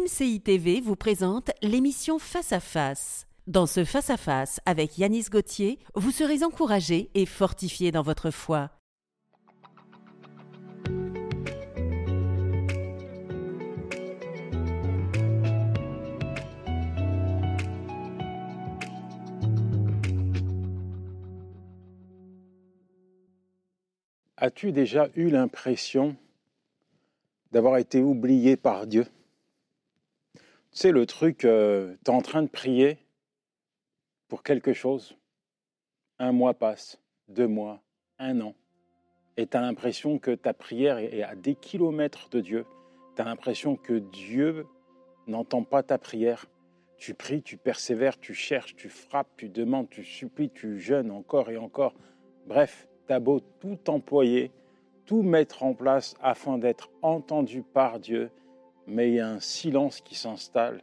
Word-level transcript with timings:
MCI 0.00 0.40
TV 0.40 0.80
vous 0.80 0.96
présente 0.96 1.50
l'émission 1.60 2.18
Face 2.18 2.52
à 2.52 2.60
Face. 2.60 3.26
Dans 3.46 3.66
ce 3.66 3.84
Face 3.84 4.08
à 4.08 4.16
Face 4.16 4.58
avec 4.64 4.96
Yanis 4.96 5.26
Gauthier, 5.30 5.78
vous 5.94 6.10
serez 6.10 6.42
encouragé 6.42 7.10
et 7.14 7.26
fortifié 7.26 7.90
dans 7.90 8.00
votre 8.00 8.30
foi. 8.30 8.70
As-tu 24.38 24.72
déjà 24.72 25.10
eu 25.14 25.28
l'impression 25.28 26.16
d'avoir 27.52 27.76
été 27.76 28.00
oublié 28.00 28.56
par 28.56 28.86
Dieu? 28.86 29.04
Sais, 30.78 30.92
le 30.92 31.06
truc, 31.06 31.44
euh, 31.44 31.96
tu 32.04 32.10
es 32.10 32.14
en 32.14 32.22
train 32.22 32.42
de 32.42 32.48
prier 32.48 32.98
pour 34.28 34.42
quelque 34.42 34.72
chose, 34.72 35.16
un 36.18 36.32
mois 36.32 36.54
passe, 36.54 37.00
deux 37.28 37.48
mois, 37.48 37.82
un 38.18 38.40
an, 38.40 38.54
et 39.36 39.46
tu 39.46 39.56
as 39.56 39.60
l'impression 39.60 40.18
que 40.18 40.32
ta 40.32 40.52
prière 40.52 40.98
est 40.98 41.22
à 41.22 41.34
des 41.34 41.54
kilomètres 41.54 42.28
de 42.30 42.40
Dieu. 42.40 42.66
Tu 43.16 43.22
as 43.22 43.24
l'impression 43.24 43.76
que 43.76 43.94
Dieu 43.94 44.66
n'entend 45.26 45.62
pas 45.62 45.82
ta 45.82 45.98
prière. 45.98 46.46
Tu 46.98 47.14
pries, 47.14 47.42
tu 47.42 47.56
persévères, 47.56 48.20
tu 48.20 48.34
cherches, 48.34 48.76
tu 48.76 48.90
frappes, 48.90 49.30
tu 49.36 49.48
demandes, 49.48 49.88
tu 49.88 50.04
supplies, 50.04 50.50
tu 50.50 50.78
jeûnes 50.78 51.10
encore 51.10 51.50
et 51.50 51.56
encore. 51.56 51.94
Bref, 52.46 52.86
T'as 53.10 53.18
beau 53.18 53.40
tout 53.40 53.90
employer, 53.90 54.52
tout 55.04 55.22
mettre 55.22 55.64
en 55.64 55.74
place 55.74 56.14
afin 56.22 56.58
d'être 56.58 56.90
entendu 57.02 57.64
par 57.64 57.98
Dieu, 57.98 58.30
mais 58.90 59.08
il 59.08 59.14
y 59.14 59.20
a 59.20 59.28
un 59.28 59.40
silence 59.40 60.00
qui 60.00 60.16
s'installe. 60.16 60.82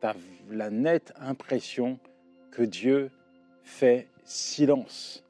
Tu 0.00 0.06
as 0.06 0.14
la 0.50 0.70
nette 0.70 1.12
impression 1.18 1.98
que 2.50 2.62
Dieu 2.62 3.10
fait 3.62 4.08
silence. 4.24 5.24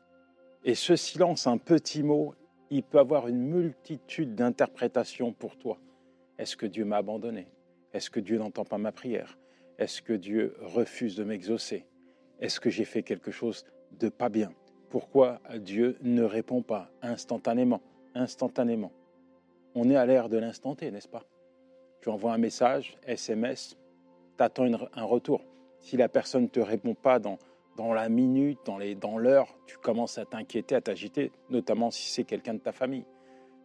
Et 0.65 0.75
ce 0.75 0.97
silence, 0.97 1.47
un 1.47 1.59
petit 1.59 2.03
mot, 2.03 2.35
il 2.71 2.83
peut 2.83 2.99
avoir 2.99 3.29
une 3.29 3.41
multitude 3.41 4.35
d'interprétations 4.35 5.33
pour 5.33 5.57
toi. 5.57 5.79
Est-ce 6.39 6.57
que 6.57 6.67
Dieu 6.67 6.85
m'a 6.85 6.97
abandonné? 6.97 7.47
Est-ce 7.93 8.11
que 8.11 8.21
Dieu 8.21 8.39
n'entend 8.39 8.65
pas 8.65 8.79
ma 8.79 8.91
prière? 8.91 9.39
Est-ce 9.79 10.03
que 10.03 10.13
Dieu 10.13 10.57
refuse 10.61 11.15
de 11.15 11.23
m'exaucer? 11.23 11.87
Est-ce 12.41 12.59
que 12.59 12.71
j'ai 12.71 12.85
fait 12.85 13.03
quelque 13.03 13.31
chose 13.31 13.65
de 13.93 14.09
pas 14.09 14.29
bien? 14.29 14.53
Pourquoi 14.91 15.41
Dieu 15.61 15.97
ne 16.03 16.25
répond 16.25 16.63
pas 16.63 16.91
instantanément? 17.03 17.81
Instantanément. 18.15 18.93
On 19.75 19.89
est 19.91 19.97
à 19.97 20.07
l'ère 20.07 20.29
de 20.29 20.39
l'instanté, 20.39 20.91
n'est-ce 20.91 21.09
pas? 21.09 21.25
Tu 22.07 22.13
envoies 22.13 22.33
un 22.33 22.39
message, 22.39 22.97
SMS, 23.05 23.77
tu 24.39 24.45
attends 24.45 24.69
un 24.95 25.05
retour. 25.05 25.43
Si 25.81 25.97
la 25.97 26.09
personne 26.09 26.45
ne 26.45 26.47
te 26.47 26.61
répond 26.61 26.95
pas 26.95 27.19
dans, 27.19 27.37
dans 27.77 27.93
la 27.93 28.09
minute, 28.09 28.61
dans 28.65 28.79
l'heure, 29.19 29.47
dans 29.49 29.65
tu 29.67 29.77
commences 29.79 30.17
à 30.17 30.25
t'inquiéter, 30.25 30.77
à 30.77 30.81
t'agiter, 30.81 31.33
notamment 31.51 31.91
si 31.91 32.09
c'est 32.09 32.23
quelqu'un 32.23 32.55
de 32.55 32.61
ta 32.61 32.71
famille. 32.71 33.05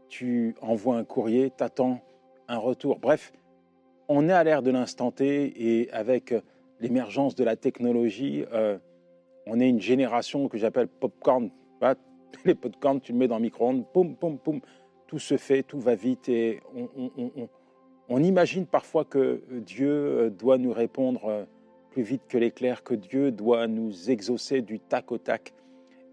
Tu 0.10 0.56
envoies 0.60 0.96
un 0.96 1.04
courrier, 1.04 1.52
tu 1.56 1.64
attends 1.64 2.02
un 2.48 2.58
retour. 2.58 2.98
Bref, 2.98 3.32
on 4.08 4.28
est 4.28 4.34
à 4.34 4.44
l'ère 4.44 4.64
de 4.64 4.72
l'instanté 4.72 5.82
et 5.82 5.92
avec 5.92 6.34
l'émergence 6.80 7.36
de 7.36 7.44
la 7.44 7.56
technologie, 7.56 8.44
euh, 8.54 8.80
on 9.46 9.60
est 9.60 9.70
une 9.70 9.82
génération 9.82 10.48
que 10.48 10.58
j'appelle 10.58 10.88
popcorn. 10.88 11.52
Les 12.46 12.56
popcorn, 12.56 13.02
tu 13.02 13.12
le 13.12 13.20
mets 13.20 13.28
dans 13.28 13.38
le 13.38 13.44
micro-ondes, 13.44 13.86
poum, 13.94 14.16
poum, 14.16 14.40
poum, 14.40 14.62
tout 15.06 15.20
se 15.20 15.38
fait, 15.38 15.62
tout 15.62 15.80
va 15.80 15.94
vite 15.94 16.28
et 16.28 16.60
on, 16.74 17.48
imagine 18.10 18.66
parfois 18.66 19.06
que 19.06 19.42
Dieu 19.50 19.92
euh, 19.92 20.30
doit 20.30 20.58
nous 20.58 20.74
répondre 20.74 21.26
euh, 21.26 21.46
plus 21.92 22.04
vite 22.04 22.24
que 22.28 22.38
l'éclair, 22.38 22.84
que 22.84 22.94
Dieu 22.94 23.32
doit 23.32 23.68
nous 23.68 24.10
exaucer 24.10 24.62
du 24.62 24.80
tac 24.80 25.12
au 25.12 25.18
tac. 25.18 25.54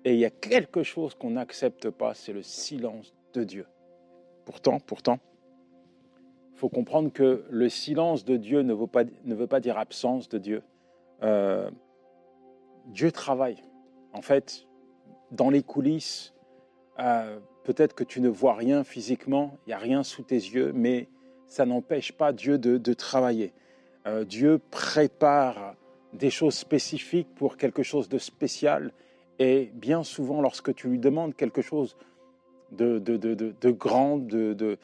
Et 0.04 0.14
il 0.14 0.18
y 0.18 0.24
a 0.24 0.30
quelque 0.30 0.82
chose 0.82 1.14
qu'on 1.14 1.30
n'accepte 1.30 1.90
pas, 1.90 2.14
c'est 2.14 2.32
le 2.32 2.42
silence 2.42 3.14
de 3.34 3.44
Dieu. 3.44 3.66
Pourtant, 4.44 4.80
pourtant, 4.80 5.18
il 6.54 6.58
faut 6.58 6.68
comprendre 6.68 7.12
que 7.12 7.44
le 7.50 7.68
silence 7.68 8.24
de 8.24 8.36
Dieu 8.36 8.62
ne 8.62 8.74
veut 8.74 9.46
pas, 9.46 9.60
dire 9.60 9.78
absence 9.78 10.28
de 10.28 10.38
Dieu. 10.38 10.62
Euh, 11.22 11.70
Dieu 12.86 13.12
travaille. 13.12 13.62
En 14.12 14.22
fait, 14.22 14.66
dans 15.30 15.50
les 15.50 15.62
coulisses, 15.62 16.34
peut-être 16.96 17.94
que 17.94 18.02
tu 18.02 18.20
ne 18.20 18.28
vois 18.28 18.54
rien 18.54 18.82
physiquement, 18.82 19.58
il 19.66 19.70
n'y 19.70 19.74
a 19.74 19.78
rien 19.78 20.02
sous 20.02 20.22
tes 20.22 20.36
yeux, 20.36 20.72
mais 20.74 21.08
ça 21.48 21.66
n'empêche 21.66 22.12
pas 22.12 22.32
Dieu 22.32 22.58
de, 22.58 22.92
travailler. 22.94 23.52
Euh, 24.06 24.24
Dieu 24.24 24.60
prépare 24.70 25.74
des 26.12 26.30
choses 26.30 26.54
spécifiques 26.54 27.28
pour 27.34 27.56
quelque 27.56 27.82
chose 27.82 28.08
de 28.08 28.18
spécial. 28.18 28.92
Et 29.38 29.70
bien 29.74 30.02
souvent, 30.02 30.40
lorsque 30.40 30.74
tu 30.74 30.88
lui 30.88 30.98
demandes 30.98 31.34
quelque 31.34 31.62
chose 31.62 31.96
de, 32.72 32.98
de 32.98 33.70
grand, 33.70 34.18
de, 34.18 34.78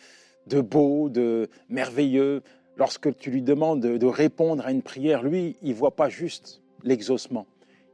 beau, 0.61 1.09
de 1.09 1.49
merveilleux, 1.69 2.43
lorsque 2.77 3.17
tu 3.17 3.31
lui 3.31 3.43
demandes 3.43 3.81
de, 3.81 4.07
répondre 4.07 4.65
à 4.67 4.71
une 4.71 4.83
prière, 4.83 5.23
lui, 5.23 5.57
il 5.63 5.75
voit 5.75 5.97
pas 5.97 6.09
juste 6.09 6.63
l'exaucement 6.83 7.47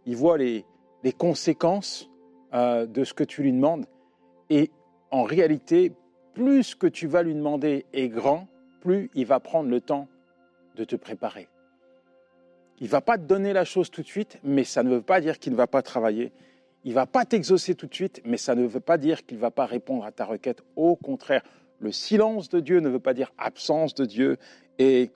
il 0.06 0.16
voit 0.16 0.38
les, 0.38 0.64
conséquences 1.16 2.10
euh, 2.52 2.86
de 2.86 3.04
ce 3.04 3.14
que 3.14 3.24
tu 3.24 3.42
lui 3.42 3.52
demandes. 3.52 3.86
Et 4.48 4.70
en 5.10 5.22
réalité, 5.22 5.92
plus 6.34 6.74
que 6.74 6.86
tu 6.86 7.06
vas 7.06 7.22
lui 7.22 7.34
demander 7.34 7.86
est 7.92 8.08
grand, 8.08 8.48
plus 8.80 9.10
il 9.14 9.26
va 9.26 9.40
prendre 9.40 9.68
le 9.68 9.80
temps 9.80 10.08
de 10.76 10.84
te 10.84 10.96
préparer. 10.96 11.48
Il 12.80 12.88
va 12.88 13.00
pas 13.00 13.18
te 13.18 13.22
donner 13.22 13.52
la 13.52 13.64
chose 13.64 13.90
tout 13.90 14.02
de 14.02 14.06
suite, 14.06 14.38
mais 14.42 14.64
ça 14.64 14.82
ne 14.82 14.90
veut 14.90 15.02
pas 15.02 15.20
dire 15.20 15.38
qu'il 15.38 15.52
ne 15.52 15.56
va 15.56 15.66
pas 15.66 15.82
travailler. 15.82 16.32
Il 16.84 16.94
va 16.94 17.04
pas 17.06 17.26
t'exaucer 17.26 17.74
tout 17.74 17.86
de 17.86 17.94
suite, 17.94 18.22
mais 18.24 18.38
ça 18.38 18.54
ne 18.54 18.66
veut 18.66 18.80
pas 18.80 18.96
dire 18.96 19.26
qu'il 19.26 19.36
ne 19.36 19.42
va 19.42 19.50
pas 19.50 19.66
répondre 19.66 20.04
à 20.04 20.12
ta 20.12 20.24
requête. 20.24 20.62
Au 20.76 20.96
contraire, 20.96 21.42
le 21.78 21.92
silence 21.92 22.48
de 22.48 22.60
Dieu 22.60 22.80
ne 22.80 22.88
veut 22.88 23.00
pas 23.00 23.12
dire 23.12 23.32
absence 23.36 23.94
de 23.94 24.06
Dieu. 24.06 24.38
Et 24.78 25.10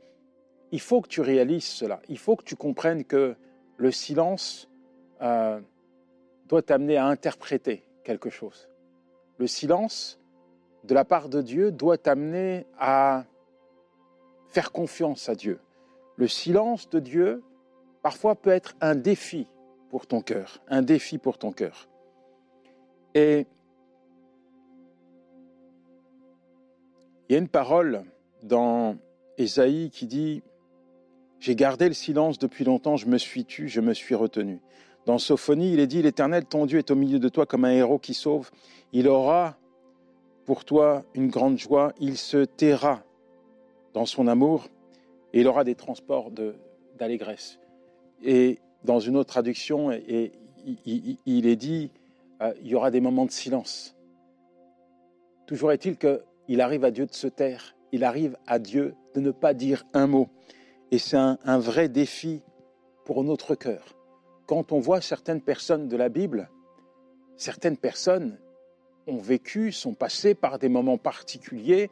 il 0.72 0.80
faut 0.80 1.00
que 1.00 1.08
tu 1.08 1.22
réalises 1.22 1.64
cela. 1.64 2.02
Il 2.08 2.18
faut 2.18 2.36
que 2.36 2.44
tu 2.44 2.54
comprennes 2.54 3.04
que 3.04 3.34
le 3.78 3.90
silence 3.90 4.68
euh, 5.22 5.58
doit 6.48 6.62
t'amener 6.62 6.98
à 6.98 7.06
interpréter 7.06 7.82
quelque 8.02 8.28
chose. 8.28 8.68
Le 9.38 9.46
silence, 9.46 10.20
de 10.84 10.94
la 10.94 11.06
part 11.06 11.30
de 11.30 11.40
Dieu, 11.40 11.72
doit 11.72 11.96
t'amener 11.96 12.66
à 12.78 13.24
faire 14.54 14.70
confiance 14.70 15.28
à 15.28 15.34
Dieu. 15.34 15.58
Le 16.16 16.28
silence 16.28 16.88
de 16.88 17.00
Dieu, 17.00 17.42
parfois, 18.02 18.36
peut 18.36 18.50
être 18.50 18.76
un 18.80 18.94
défi 18.94 19.48
pour 19.90 20.06
ton 20.06 20.20
cœur, 20.20 20.62
un 20.68 20.82
défi 20.82 21.18
pour 21.18 21.38
ton 21.38 21.50
cœur. 21.50 21.88
Et 23.14 23.46
il 27.28 27.32
y 27.32 27.34
a 27.34 27.38
une 27.38 27.48
parole 27.48 28.04
dans 28.44 28.96
Ésaïe 29.38 29.90
qui 29.90 30.06
dit 30.06 30.42
J'ai 31.40 31.56
gardé 31.56 31.88
le 31.88 31.94
silence 31.94 32.38
depuis 32.38 32.64
longtemps, 32.64 32.96
je 32.96 33.06
me 33.06 33.18
suis 33.18 33.44
tu, 33.44 33.68
je 33.68 33.80
me 33.80 33.92
suis 33.92 34.14
retenu. 34.14 34.60
Dans 35.04 35.18
Sophonie, 35.18 35.72
il 35.72 35.80
est 35.80 35.86
dit, 35.86 36.00
l'Éternel, 36.00 36.46
ton 36.46 36.64
Dieu, 36.64 36.78
est 36.78 36.90
au 36.90 36.94
milieu 36.94 37.18
de 37.18 37.28
toi 37.28 37.44
comme 37.44 37.66
un 37.66 37.72
héros 37.72 37.98
qui 37.98 38.14
sauve. 38.14 38.50
Il 38.92 39.06
aura 39.06 39.58
pour 40.46 40.64
toi 40.64 41.04
une 41.12 41.28
grande 41.28 41.58
joie. 41.58 41.92
Il 42.00 42.16
se 42.16 42.44
taira 42.44 43.03
dans 43.94 44.06
son 44.06 44.26
amour 44.26 44.68
il 45.32 45.48
aura 45.48 45.64
des 45.64 45.74
transports 45.74 46.30
d'allégresse. 46.96 47.58
Et 48.22 48.60
dans 48.84 49.00
une 49.00 49.16
autre 49.16 49.30
traduction, 49.30 49.90
il, 49.90 51.46
est 51.46 51.56
dit, 51.56 51.90
euh, 52.40 52.54
il 52.62 52.68
y 52.68 52.76
aura 52.76 52.92
des 52.92 53.00
moments 53.00 53.24
de 53.24 53.32
silence. 53.32 53.96
Toujours 55.46 55.72
est-il 55.72 55.96
qu'il 55.96 56.60
arrive 56.60 56.84
à 56.84 56.92
Dieu 56.92 57.06
de 57.06 57.14
se 57.14 57.26
taire. 57.26 57.74
Il 57.90 58.04
arrive 58.04 58.36
à 58.46 58.60
Dieu 58.60 58.94
de 59.14 59.20
ne 59.20 59.32
pas 59.32 59.54
dire 59.54 59.84
un 59.92 60.06
mot. 60.06 60.28
Et 60.92 60.98
c'est 60.98 61.16
un 61.16 61.58
vrai 61.58 61.88
défi 61.88 62.42
pour 63.04 63.24
notre 63.24 63.56
cœur 63.56 63.94
quand 64.46 64.72
on 64.72 64.80
voit 64.80 65.00
certaines 65.00 65.40
personnes 65.40 65.88
de 65.88 65.96
la 65.96 66.08
Bible, 66.08 66.50
certaines 67.36 67.76
personnes 67.76 68.38
ont 69.06 69.18
vécu, 69.18 69.72
sont 69.72 69.94
passées 69.94 70.34
par 70.34 70.58
des 70.58 70.68
moments 70.68 70.98
particuliers 70.98 71.90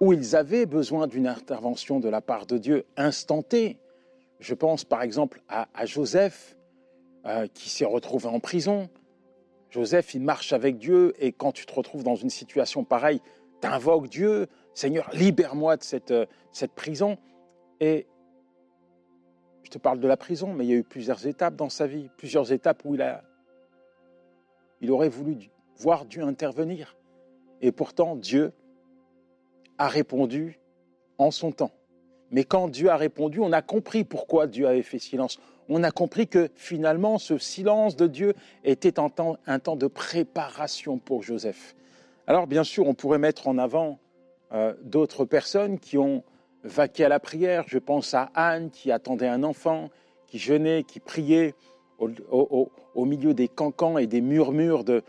où 0.00 0.12
ils 0.12 0.36
avaient 0.36 0.66
besoin 0.66 1.06
d'une 1.06 1.26
intervention 1.26 2.00
de 2.00 2.08
la 2.08 2.20
part 2.20 2.46
de 2.46 2.58
Dieu 2.58 2.84
instantée. 2.96 3.78
Je 4.40 4.54
pense 4.54 4.84
par 4.84 5.02
exemple 5.02 5.40
à, 5.48 5.66
Joseph 5.86 6.56
euh, 7.24 7.46
qui 7.52 7.70
s'est 7.70 7.86
retrouvé 7.86 8.26
en 8.26 8.40
prison. 8.40 8.88
Joseph, 9.70 10.14
il 10.14 10.22
marche 10.22 10.52
avec 10.52 10.78
Dieu 10.78 11.14
et 11.18 11.32
quand 11.32 11.52
tu 11.52 11.66
te 11.66 11.72
retrouves 11.74 12.02
dans 12.02 12.14
une 12.14 12.30
situation 12.30 12.84
pareille, 12.84 13.20
tu 13.60 13.68
invoques 13.68 14.08
Dieu, 14.08 14.46
Seigneur, 14.74 15.08
libère-moi 15.14 15.76
de 15.76 15.82
cette, 15.82 16.10
euh, 16.10 16.26
cette 16.52 16.72
prison. 16.72 17.16
Et 17.80 18.06
je 19.62 19.70
te 19.70 19.78
parle 19.78 19.98
de 19.98 20.06
la 20.08 20.16
prison, 20.16 20.52
mais 20.52 20.64
il 20.64 20.70
y 20.70 20.74
a 20.74 20.76
eu 20.76 20.84
plusieurs 20.84 21.26
étapes 21.26 21.56
dans 21.56 21.70
sa 21.70 21.86
vie, 21.86 22.08
plusieurs 22.16 22.52
étapes 22.52 22.84
où 22.84 22.94
il, 22.94 23.02
a, 23.02 23.24
il 24.80 24.90
aurait 24.90 25.08
voulu 25.08 25.50
voir 25.78 26.04
Dieu 26.04 26.22
intervenir. 26.22 26.96
Et 27.62 27.72
pourtant, 27.72 28.16
Dieu 28.16 28.52
a 29.78 29.88
répondu 29.88 30.58
en 31.18 31.30
son 31.30 31.52
temps. 31.52 31.72
Mais 32.30 32.44
quand 32.44 32.68
Dieu 32.68 32.90
a 32.90 32.96
répondu, 32.96 33.40
on 33.40 33.52
a 33.52 33.62
compris 33.62 34.04
pourquoi 34.04 34.46
Dieu 34.46 34.66
avait 34.66 34.82
fait 34.82 34.98
silence. 34.98 35.38
On 35.68 35.82
a 35.82 35.90
compris 35.90 36.28
que 36.28 36.48
finalement, 36.54 37.18
ce 37.18 37.38
silence 37.38 37.96
de 37.96 38.06
Dieu 38.06 38.34
était 38.64 38.98
un 38.98 39.08
temps, 39.08 39.36
de 39.76 39.86
préparation 39.86 40.98
pour 40.98 41.22
Joseph. 41.22 41.74
Alors 42.26 42.46
bien 42.46 42.64
sûr, 42.64 42.86
on 42.86 42.94
pourrait 42.94 43.18
mettre 43.18 43.48
en 43.48 43.58
avant 43.58 43.98
euh, 44.52 44.74
d'autres 44.82 45.24
personnes 45.24 45.78
qui 45.78 45.98
ont 45.98 46.22
vaqué 46.64 47.04
à 47.04 47.08
la 47.08 47.20
prière. 47.20 47.64
Je 47.66 47.78
pense 47.78 48.14
à 48.14 48.30
Anne 48.34 48.70
qui 48.70 48.90
attendait 48.90 49.28
un 49.28 49.42
enfant, 49.42 49.90
qui 50.26 50.38
jeûnait, 50.38 50.82
qui 50.82 51.00
priait 51.00 51.54
au, 51.98 53.04
milieu 53.04 53.34
des 53.34 53.48
cancans 53.48 53.98
et 53.98 54.06
des 54.06 54.20
murmures 54.20 54.84
de, 54.84 55.02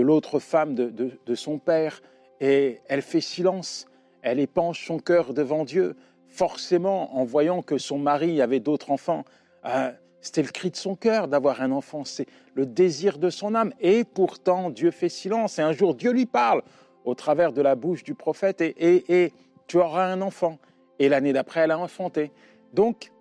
l'autre 0.00 0.38
femme, 0.38 0.74
de, 0.74 1.34
son 1.34 1.58
père. 1.58 2.02
Et 2.40 2.80
elle 2.88 3.02
fait 3.02 3.20
silence, 3.20 3.86
elle 4.22 4.40
épanche 4.40 4.86
son 4.86 4.98
cœur 4.98 5.34
devant 5.34 5.64
Dieu, 5.64 5.96
forcément 6.28 7.16
en 7.16 7.24
voyant 7.24 7.62
que 7.62 7.78
son 7.78 7.98
mari 7.98 8.40
avait 8.40 8.60
d'autres 8.60 8.90
enfants. 8.90 9.24
Euh, 9.64 9.90
c'était 10.20 10.42
le 10.42 10.48
cri 10.48 10.70
de 10.70 10.76
son 10.76 10.96
cœur 10.96 11.28
d'avoir 11.28 11.62
un 11.62 11.72
enfant, 11.72 12.04
c'est 12.04 12.26
le 12.54 12.66
désir 12.66 13.18
de 13.18 13.30
son 13.30 13.54
âme. 13.54 13.72
Et 13.80 14.04
pourtant, 14.04 14.70
Dieu 14.70 14.90
fait 14.90 15.08
silence. 15.08 15.58
Et 15.58 15.62
un 15.62 15.72
jour, 15.72 15.94
Dieu 15.94 16.12
lui 16.12 16.26
parle 16.26 16.62
au 17.04 17.14
travers 17.14 17.52
de 17.52 17.62
la 17.62 17.74
bouche 17.74 18.04
du 18.04 18.14
prophète 18.14 18.60
et, 18.60 19.32
tu 19.66 19.78
auras 19.78 20.06
un 20.06 20.20
enfant. 20.20 20.58
Et 20.98 21.08
l'année 21.08 21.32
d'après, 21.32 21.60
elle 21.60 21.70
a 21.70 21.78
enfanté. 21.78 22.32
Donc, 22.74 23.12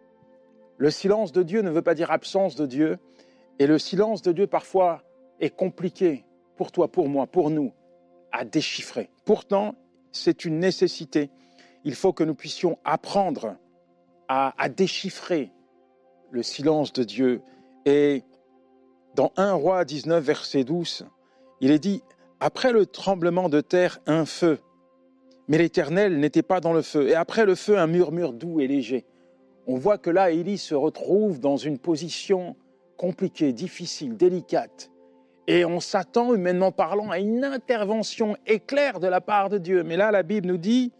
le 0.77 0.89
silence 0.89 1.31
de 1.31 1.43
Dieu 1.43 1.61
ne 1.61 1.69
veut 1.69 1.81
pas 1.81 1.93
dire 1.93 2.11
absence 2.11 2.55
de 2.55 2.65
Dieu. 2.65 2.97
Et 3.59 3.67
le 3.67 3.77
silence 3.77 4.21
de 4.21 4.31
Dieu, 4.31 4.47
parfois, 4.47 5.03
est 5.39 5.55
compliqué 5.55 6.25
pour 6.57 6.71
toi, 6.71 6.89
pour 6.89 7.07
moi, 7.07 7.27
pour 7.27 7.49
nous, 7.49 7.71
à 8.31 8.45
déchiffrer. 8.45 9.09
Pourtant, 9.25 9.75
c'est 10.11 10.45
une 10.45 10.59
nécessité. 10.59 11.29
Il 11.83 11.95
faut 11.95 12.13
que 12.13 12.23
nous 12.23 12.35
puissions 12.35 12.77
apprendre 12.83 13.56
à, 14.27 14.69
déchiffrer 14.69 15.51
le 16.31 16.44
silence 16.44 16.94
de 16.94 17.03
Dieu. 17.03 17.41
Et 17.85 18.23
dans 19.15 19.31
1 19.38 19.53
roi 19.53 19.85
19, 19.85 20.23
verset 20.23 20.63
12, 20.63 21.07
il 21.61 21.71
est 21.71 21.79
dit, 21.79 22.03
après 22.39 22.71
le 22.71 22.85
tremblement 22.85 23.50
de 23.50 23.61
terre, 23.61 24.00
un 24.06 24.25
feu. 24.25 24.59
Mais 25.47 25.57
l'Éternel 25.57 26.19
n'était 26.19 26.44
pas 26.44 26.59
dans 26.59 26.73
le 26.73 26.83
feu. 26.83 27.09
Et 27.09 27.15
après 27.15 27.45
le 27.45 27.56
feu, 27.56 27.79
un 27.79 27.88
murmure 27.88 28.33
doux 28.33 28.59
et 28.59 28.67
léger. 28.67 29.06
On 29.65 29.77
voit 29.77 29.97
que 29.97 30.11
là, 30.11 30.31
Élie 30.31 30.57
se 30.57 30.75
retrouve 30.75 31.39
dans 31.39 31.57
une 31.57 31.79
position 31.79 32.56
compliquée, 32.97 33.53
difficile, 33.53 34.15
délicate. 34.15 34.91
Et 35.49 35.65
on 35.65 35.79
s'attend, 35.79 36.35
humainement 36.35 36.71
parlant, 36.71 37.09
à 37.09 37.17
une 37.17 37.43
intervention 37.43 38.37
éclair 38.45 38.99
de 38.99 39.07
la 39.07 39.19
part 39.19 39.49
de 39.49 39.57
Dieu. 39.57 39.81
Mais 39.81 39.97
là, 39.97 40.11
la 40.11 40.21
Bible 40.21 40.47
nous 40.47 40.59
dit 40.59 40.91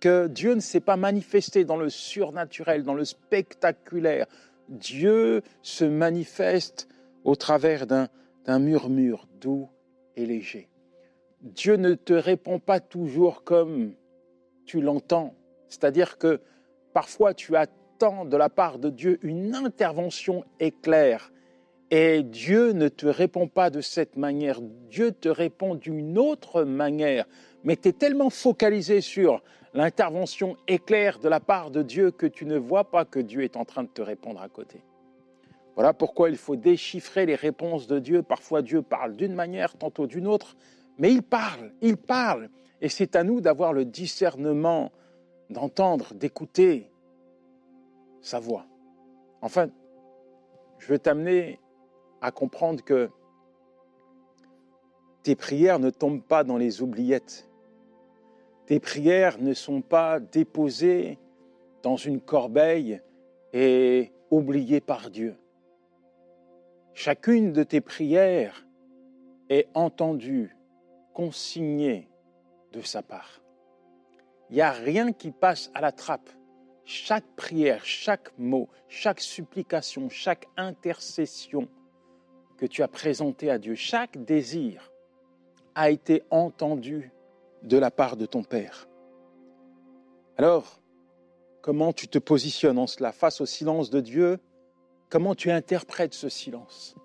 que 0.00 0.26
Dieu 0.26 0.54
ne 0.54 0.60
s'est 0.60 0.80
pas 0.80 0.96
manifesté 0.96 1.64
dans 1.64 1.76
le 1.76 1.88
surnaturel, 1.88 2.82
dans 2.82 2.94
le 2.94 3.04
spectaculaire. 3.04 4.26
Dieu 4.68 5.42
se 5.62 5.84
manifeste 5.84 6.88
au 7.22 7.36
travers 7.36 7.86
d'un 7.86 8.58
murmure 8.58 9.28
doux 9.40 9.68
et 10.16 10.26
léger. 10.26 10.68
Dieu 11.42 11.76
ne 11.76 11.94
te 11.94 12.12
répond 12.12 12.58
pas 12.58 12.80
toujours 12.80 13.44
comme 13.44 13.94
tu 14.64 14.80
l'entends. 14.80 15.32
C'est-à-dire 15.68 16.18
que 16.18 16.40
parfois 16.92 17.34
tu 17.34 17.54
attends 17.54 18.24
de 18.24 18.36
la 18.36 18.48
part 18.48 18.80
de 18.80 18.90
Dieu 18.90 19.20
une 19.22 19.54
intervention 19.54 20.44
éclair. 20.58 21.30
Et 21.90 22.22
Dieu 22.24 22.72
ne 22.72 22.88
te 22.88 23.06
répond 23.06 23.46
pas 23.46 23.70
de 23.70 23.80
cette 23.80 24.16
manière. 24.16 24.60
Dieu 24.60 25.12
te 25.12 25.28
répond 25.28 25.74
d'une 25.76 26.18
autre 26.18 26.64
manière. 26.64 27.26
Mais 27.62 27.76
tu 27.76 27.88
es 27.88 27.92
tellement 27.92 28.30
focalisé 28.30 29.00
sur 29.00 29.42
l'intervention 29.72 30.56
éclair 30.66 31.18
de 31.18 31.28
la 31.28 31.38
part 31.38 31.70
de 31.70 31.82
Dieu 31.82 32.10
que 32.10 32.26
tu 32.26 32.44
ne 32.44 32.56
vois 32.56 32.90
pas 32.90 33.04
que 33.04 33.20
Dieu 33.20 33.42
est 33.42 33.56
en 33.56 33.64
train 33.64 33.84
de 33.84 33.88
te 33.88 34.02
répondre 34.02 34.40
à 34.40 34.48
côté. 34.48 34.82
Voilà 35.76 35.92
pourquoi 35.92 36.30
il 36.30 36.36
faut 36.36 36.56
déchiffrer 36.56 37.26
les 37.26 37.34
réponses 37.34 37.86
de 37.86 37.98
Dieu. 37.98 38.22
Parfois 38.22 38.62
Dieu 38.62 38.82
parle 38.82 39.14
d'une 39.14 39.34
manière, 39.34 39.76
tantôt 39.76 40.06
d'une 40.06 40.26
autre, 40.26 40.56
mais 40.98 41.12
il 41.12 41.22
parle, 41.22 41.72
il 41.82 41.98
parle. 41.98 42.48
Et 42.80 42.88
c'est 42.88 43.14
à 43.14 43.22
nous 43.22 43.40
d'avoir 43.40 43.72
le 43.72 43.84
discernement, 43.84 44.90
d'entendre, 45.50 46.14
d'écouter 46.14 46.90
sa 48.22 48.40
voix. 48.40 48.66
Enfin, 49.42 49.68
je 50.78 50.88
veux 50.88 50.98
t'amener 50.98 51.60
à 52.20 52.30
comprendre 52.30 52.82
que 52.82 53.10
tes 55.22 55.34
prières 55.34 55.78
ne 55.78 55.90
tombent 55.90 56.22
pas 56.22 56.44
dans 56.44 56.56
les 56.56 56.82
oubliettes. 56.82 57.48
Tes 58.66 58.80
prières 58.80 59.40
ne 59.40 59.54
sont 59.54 59.82
pas 59.82 60.20
déposées 60.20 61.18
dans 61.82 61.96
une 61.96 62.20
corbeille 62.20 63.00
et 63.52 64.12
oubliées 64.30 64.80
par 64.80 65.10
Dieu. 65.10 65.36
Chacune 66.94 67.52
de 67.52 67.62
tes 67.62 67.80
prières 67.80 68.66
est 69.48 69.68
entendue, 69.74 70.56
consignée 71.12 72.08
de 72.72 72.80
sa 72.80 73.02
part. 73.02 73.42
Il 74.50 74.56
n'y 74.56 74.62
a 74.62 74.72
rien 74.72 75.12
qui 75.12 75.30
passe 75.30 75.70
à 75.74 75.80
la 75.80 75.92
trappe. 75.92 76.30
Chaque 76.84 77.26
prière, 77.36 77.84
chaque 77.84 78.36
mot, 78.38 78.68
chaque 78.88 79.20
supplication, 79.20 80.08
chaque 80.08 80.46
intercession 80.56 81.68
que 82.56 82.66
tu 82.66 82.82
as 82.82 82.88
présentée 82.88 83.50
à 83.50 83.58
Dieu, 83.58 83.74
chaque 83.74 84.24
désir 84.24 84.92
a 85.74 85.90
été 85.90 86.22
entendu 86.30 87.12
de 87.62 87.78
la 87.78 87.90
part 87.90 88.16
de 88.16 88.26
ton 88.26 88.42
Père. 88.42 88.88
Alors, 90.36 90.80
comment 91.60 91.92
tu 91.92 92.08
te 92.08 92.18
positionnes 92.18 92.78
en 92.78 92.86
cela 92.86 93.12
face 93.12 93.40
au 93.40 93.46
silence 93.46 93.90
de 93.90 94.00
Dieu? 94.00 94.38
Comment 95.08 95.34
tu 95.34 95.50
interprètes 95.50 96.14
ce 96.14 96.28
silence? 96.28 96.96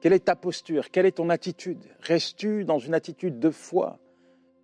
Quelle 0.00 0.12
est 0.12 0.26
ta 0.26 0.36
posture? 0.36 0.90
Quelle 0.90 1.06
est 1.06 1.16
ton 1.16 1.30
attitude? 1.30 1.84
Restes-tu 2.00 2.64
dans 2.64 2.78
une 2.78 2.94
attitude 2.94 3.38
de 3.38 3.50
foi, 3.50 3.98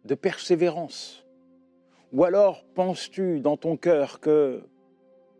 de 0.04 0.14
persévérance? 0.14 1.24
Ou 2.12 2.24
alors 2.24 2.64
penses-tu 2.74 3.40
dans 3.40 3.56
ton 3.56 3.76
cœur 3.76 4.20
que 4.20 4.62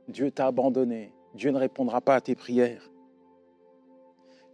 Dieu 0.08 0.30
t'a 0.30 0.46
abandonné, 0.46 1.12
Dieu 1.34 1.50
ne 1.50 1.58
répondra 1.58 2.00
pas 2.00 2.16
à 2.16 2.20
tes 2.20 2.34
prières? 2.34 2.91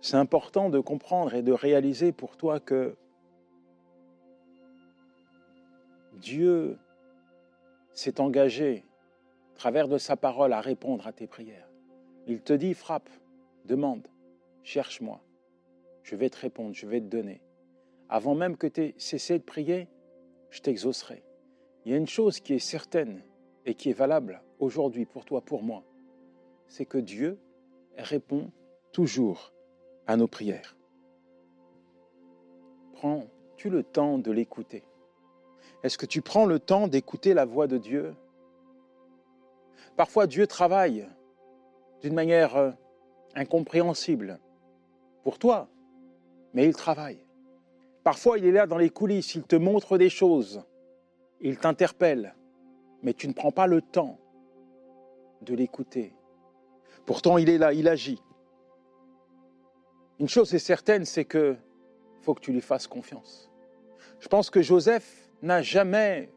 C'est 0.01 0.17
important 0.17 0.71
de 0.71 0.79
comprendre 0.79 1.35
et 1.35 1.43
de 1.43 1.53
réaliser 1.53 2.13
pour 2.13 2.37
toi 2.37 2.61
que 2.61 2.97
Dieu 6.15 6.79
s'est 7.93 8.21
engagé, 8.21 8.85
à 9.55 9.59
travers 9.59 9.89
de 9.89 9.99
sa 9.99 10.17
parole, 10.17 10.53
à 10.53 10.61
répondre 10.61 11.07
à 11.07 11.13
tes 11.13 11.27
prières. 11.27 11.69
Il 12.27 12.41
te 12.43 12.53
dit, 12.53 12.75
frappe, 12.75 13.11
demande, 13.65 14.07
cherche-moi. 14.63 15.21
Je 16.03 16.15
vais 16.15 16.31
te 16.31 16.39
répondre, 16.39 16.75
je 16.75 16.87
vais 16.87 17.01
te 17.01 17.07
donner. 17.07 17.41
Avant 18.09 18.35
même 18.35 18.57
que 18.57 18.67
tu 18.67 18.83
aies 18.83 18.95
cessé 18.99 19.39
de 19.39 19.45
prier, 19.45 19.89
je 20.51 20.61
t'exaucerai. 20.61 21.23
Il 21.85 21.93
y 21.93 21.95
a 21.95 21.99
une 21.99 22.07
chose 22.07 22.41
qui 22.41 22.55
est 22.55 22.59
certaine 22.59 23.23
et 23.67 23.75
qui 23.75 23.91
est 23.91 23.95
valable 23.95 24.43
aujourd'hui 24.59 25.07
pour 25.07 25.25
toi, 25.25 25.41
pour 25.41 25.63
moi, 25.63 25.85
c'est 26.69 26.87
que 26.87 26.99
Dieu 26.99 27.39
répond 27.97 28.51
toujours 28.93 29.53
à 30.09 30.17
nos 30.17 30.27
prières. 30.27 30.75
Prends-tu 32.95 33.71
le 33.71 33.85
temps 33.85 34.19
de 34.19 34.33
l'écouter? 34.33 34.83
Est-ce 35.85 35.99
que 35.99 36.07
tu 36.07 36.23
prends 36.23 36.47
le 36.47 36.59
temps 36.59 36.89
d'écouter 36.89 37.35
la 37.35 37.45
voix 37.45 37.69
de 37.69 37.79
Dieu? 37.79 38.17
Parfois 39.97 40.27
Dieu 40.27 40.47
travaille 40.47 41.07
d'une 42.01 42.15
manière 42.15 42.57
euh, 42.57 42.71
incompréhensible 43.35 44.41
pour 45.23 45.39
toi, 45.39 45.69
mais 46.55 46.65
il 46.65 46.75
travaille. 46.75 47.25
Parfois, 48.03 48.39
il 48.39 48.47
est 48.47 48.53
là 48.53 48.67
dans 48.67 48.79
les 48.79 48.91
coulisses, 48.91 49.35
il 49.35 49.43
te 49.43 49.57
montre 49.57 49.99
des 49.99 50.09
choses, 50.09 50.65
il 51.41 51.59
t'interpelle, 51.59 52.35
mais 53.03 53.13
tu 53.13 53.29
ne 53.29 53.35
prends 53.35 53.53
pas 53.53 53.67
le 53.67 53.83
temps 53.83 54.19
de 55.43 55.55
l'écouter. 55.55 56.15
Pourtant, 57.05 57.37
il 57.37 57.51
est 57.51 57.59
là, 57.59 57.73
il 57.75 57.87
agit. 57.87 58.23
Une 60.19 60.29
chose 60.29 60.53
est 60.55 60.59
certaine, 60.59 61.05
c'est 61.05 61.25
que 61.25 61.57
faut 62.23 62.35
que 62.35 62.41
tu 62.41 62.53
lui 62.53 62.61
fasses 62.61 62.87
confiance. 62.87 63.51
Je 64.21 64.29
pense 64.29 64.51
que 64.51 64.63
Joseph 64.63 65.31
n'a 65.43 65.63
jamais 65.63 66.31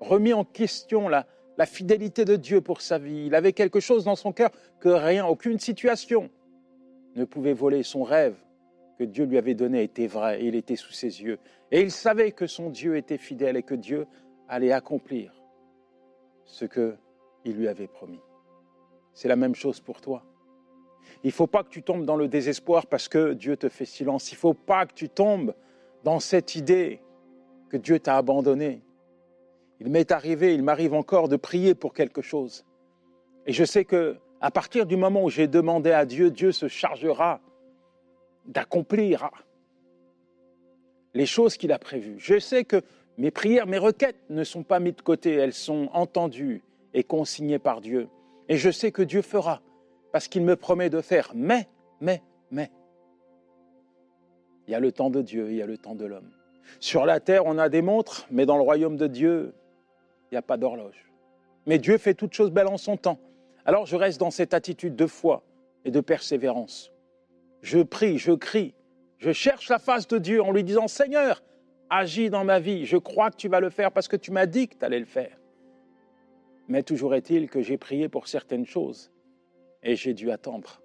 remis 0.00 0.34
en 0.34 0.44
question 0.44 1.08
la, 1.08 1.26
la 1.56 1.66
fidélité 1.66 2.24
de 2.24 2.36
Dieu 2.36 2.60
pour 2.60 2.80
sa 2.80 2.98
vie. 2.98 3.26
Il 3.26 3.34
avait 3.34 3.52
quelque 3.52 3.80
chose 3.80 4.04
dans 4.04 4.16
son 4.16 4.32
cœur 4.32 4.50
que 4.80 4.88
rien, 4.88 5.26
aucune 5.26 5.58
situation 5.58 6.30
ne 7.14 7.24
pouvait 7.24 7.54
voler. 7.54 7.82
Son 7.82 8.02
rêve 8.02 8.36
que 8.98 9.04
Dieu 9.04 9.24
lui 9.24 9.38
avait 9.38 9.54
donné 9.54 9.82
était 9.82 10.06
vrai 10.06 10.42
et 10.42 10.46
il 10.46 10.54
était 10.54 10.76
sous 10.76 10.92
ses 10.92 11.22
yeux. 11.22 11.38
Et 11.70 11.80
il 11.80 11.90
savait 11.90 12.32
que 12.32 12.46
son 12.46 12.70
Dieu 12.70 12.96
était 12.96 13.18
fidèle 13.18 13.56
et 13.56 13.62
que 13.62 13.74
Dieu 13.74 14.06
allait 14.48 14.72
accomplir 14.72 15.32
ce 16.44 16.64
qu'il 16.64 17.56
lui 17.56 17.68
avait 17.68 17.88
promis. 17.88 18.20
C'est 19.14 19.28
la 19.28 19.36
même 19.36 19.54
chose 19.54 19.80
pour 19.80 20.00
toi. 20.00 20.24
Il 21.24 21.28
ne 21.28 21.32
faut 21.32 21.46
pas 21.46 21.62
que 21.62 21.68
tu 21.68 21.82
tombes 21.82 22.04
dans 22.04 22.16
le 22.16 22.28
désespoir 22.28 22.86
parce 22.86 23.08
que 23.08 23.32
Dieu 23.32 23.56
te 23.56 23.68
fait 23.68 23.84
silence. 23.84 24.30
Il 24.30 24.34
ne 24.34 24.38
faut 24.38 24.54
pas 24.54 24.86
que 24.86 24.94
tu 24.94 25.08
tombes 25.08 25.54
dans 26.04 26.20
cette 26.20 26.54
idée 26.54 27.00
que 27.68 27.76
Dieu 27.76 27.98
t'a 27.98 28.16
abandonné. 28.16 28.82
Il 29.80 29.90
m'est 29.90 30.12
arrivé, 30.12 30.54
il 30.54 30.62
m'arrive 30.62 30.94
encore 30.94 31.28
de 31.28 31.36
prier 31.36 31.74
pour 31.74 31.92
quelque 31.92 32.22
chose. 32.22 32.64
Et 33.46 33.52
je 33.52 33.64
sais 33.64 33.84
que 33.84 34.16
à 34.40 34.50
partir 34.50 34.86
du 34.86 34.96
moment 34.96 35.24
où 35.24 35.30
j'ai 35.30 35.48
demandé 35.48 35.92
à 35.92 36.04
Dieu, 36.04 36.30
Dieu 36.30 36.52
se 36.52 36.68
chargera 36.68 37.40
d'accomplir 38.46 39.30
les 41.14 41.26
choses 41.26 41.56
qu'il 41.56 41.72
a 41.72 41.78
prévues. 41.78 42.16
Je 42.18 42.38
sais 42.38 42.64
que 42.64 42.82
mes 43.18 43.30
prières, 43.30 43.66
mes 43.66 43.78
requêtes 43.78 44.18
ne 44.28 44.44
sont 44.44 44.62
pas 44.62 44.78
mises 44.78 44.96
de 44.96 45.02
côté, 45.02 45.32
elles 45.32 45.54
sont 45.54 45.88
entendues 45.92 46.62
et 46.92 47.02
consignées 47.02 47.58
par 47.58 47.80
Dieu. 47.80 48.08
Et 48.48 48.56
je 48.56 48.70
sais 48.70 48.92
que 48.92 49.02
Dieu 49.02 49.22
fera, 49.22 49.62
parce 50.16 50.28
qu'il 50.28 50.44
me 50.44 50.56
promet 50.56 50.88
de 50.88 51.02
faire. 51.02 51.30
Mais, 51.34 51.68
mais, 52.00 52.22
mais, 52.50 52.70
il 54.66 54.70
y 54.70 54.74
a 54.74 54.80
le 54.80 54.90
temps 54.90 55.10
de 55.10 55.20
Dieu, 55.20 55.50
il 55.50 55.56
y 55.56 55.62
a 55.62 55.66
le 55.66 55.76
temps 55.76 55.94
de 55.94 56.06
l'homme. 56.06 56.30
Sur 56.80 57.04
la 57.04 57.20
terre, 57.20 57.44
on 57.44 57.58
a 57.58 57.68
des 57.68 57.82
montres, 57.82 58.26
mais 58.30 58.46
dans 58.46 58.56
le 58.56 58.62
royaume 58.62 58.96
de 58.96 59.08
Dieu, 59.08 59.52
il 60.30 60.34
n'y 60.34 60.38
a 60.38 60.42
pas 60.42 60.56
d'horloge. 60.56 61.12
Mais 61.66 61.76
Dieu 61.76 61.98
fait 61.98 62.14
toutes 62.14 62.32
choses 62.32 62.50
belles 62.50 62.66
en 62.68 62.78
son 62.78 62.96
temps. 62.96 63.18
Alors 63.66 63.84
je 63.84 63.94
reste 63.94 64.18
dans 64.18 64.30
cette 64.30 64.54
attitude 64.54 64.96
de 64.96 65.06
foi 65.06 65.42
et 65.84 65.90
de 65.90 66.00
persévérance. 66.00 66.92
Je 67.60 67.80
prie, 67.80 68.16
je 68.16 68.32
crie, 68.32 68.72
je 69.18 69.32
cherche 69.32 69.68
la 69.68 69.78
face 69.78 70.08
de 70.08 70.16
Dieu 70.16 70.42
en 70.42 70.50
lui 70.50 70.64
disant, 70.64 70.88
Seigneur, 70.88 71.42
agis 71.90 72.30
dans 72.30 72.44
ma 72.44 72.58
vie, 72.58 72.86
je 72.86 72.96
crois 72.96 73.30
que 73.30 73.36
tu 73.36 73.48
vas 73.48 73.60
le 73.60 73.68
faire 73.68 73.92
parce 73.92 74.08
que 74.08 74.16
tu 74.16 74.30
m'as 74.30 74.46
dit 74.46 74.66
que 74.66 74.76
tu 74.76 74.84
allais 74.86 74.98
le 74.98 75.04
faire. 75.04 75.36
Mais 76.68 76.82
toujours 76.82 77.14
est-il 77.14 77.50
que 77.50 77.60
j'ai 77.60 77.76
prié 77.76 78.08
pour 78.08 78.28
certaines 78.28 78.64
choses 78.64 79.10
et 79.86 79.94
j'ai 79.96 80.12
dû 80.14 80.30
attendre. 80.30 80.82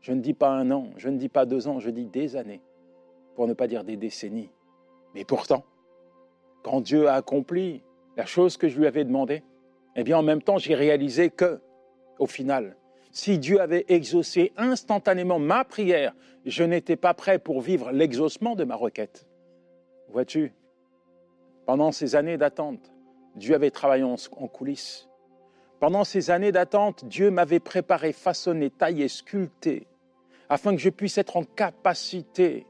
Je 0.00 0.12
ne 0.12 0.20
dis 0.20 0.34
pas 0.34 0.50
un 0.50 0.70
an, 0.70 0.88
je 0.96 1.08
ne 1.08 1.18
dis 1.18 1.28
pas 1.28 1.46
deux 1.46 1.68
ans, 1.68 1.78
je 1.78 1.90
dis 1.90 2.06
des 2.06 2.34
années, 2.34 2.62
pour 3.36 3.46
ne 3.46 3.52
pas 3.52 3.68
dire 3.68 3.84
des 3.84 3.96
décennies. 3.96 4.50
Mais 5.14 5.24
pourtant, 5.24 5.64
quand 6.64 6.80
Dieu 6.80 7.08
a 7.08 7.14
accompli 7.14 7.82
la 8.16 8.26
chose 8.26 8.56
que 8.56 8.68
je 8.68 8.78
lui 8.78 8.86
avais 8.86 9.04
demandée, 9.04 9.44
eh 9.94 10.02
bien 10.02 10.18
en 10.18 10.22
même 10.22 10.42
temps 10.42 10.58
j'ai 10.58 10.74
réalisé 10.74 11.30
que, 11.30 11.60
au 12.18 12.26
final, 12.26 12.76
si 13.12 13.38
Dieu 13.38 13.60
avait 13.60 13.84
exaucé 13.88 14.52
instantanément 14.56 15.38
ma 15.38 15.64
prière, 15.64 16.14
je 16.46 16.64
n'étais 16.64 16.96
pas 16.96 17.12
prêt 17.12 17.38
pour 17.38 17.60
vivre 17.60 17.92
l'exaucement 17.92 18.56
de 18.56 18.64
ma 18.64 18.74
requête. 18.74 19.28
Vois-tu, 20.08 20.54
pendant 21.66 21.92
ces 21.92 22.16
années 22.16 22.38
d'attente, 22.38 22.92
Dieu 23.36 23.54
avait 23.54 23.70
travaillé 23.70 24.02
en, 24.02 24.16
coulisses. 24.48 25.08
Pendant 25.82 26.04
ces 26.04 26.30
années 26.30 26.52
d'attente, 26.52 27.04
Dieu 27.06 27.32
m'avait 27.32 27.58
préparé, 27.58 28.12
façonné, 28.12 28.70
taillé, 28.70 29.08
sculpté, 29.08 29.88
afin 30.48 30.76
que 30.76 30.80
je 30.80 30.90
puisse 30.90 31.18
être 31.18 31.36
en 31.36 31.42
capacité 31.42 32.68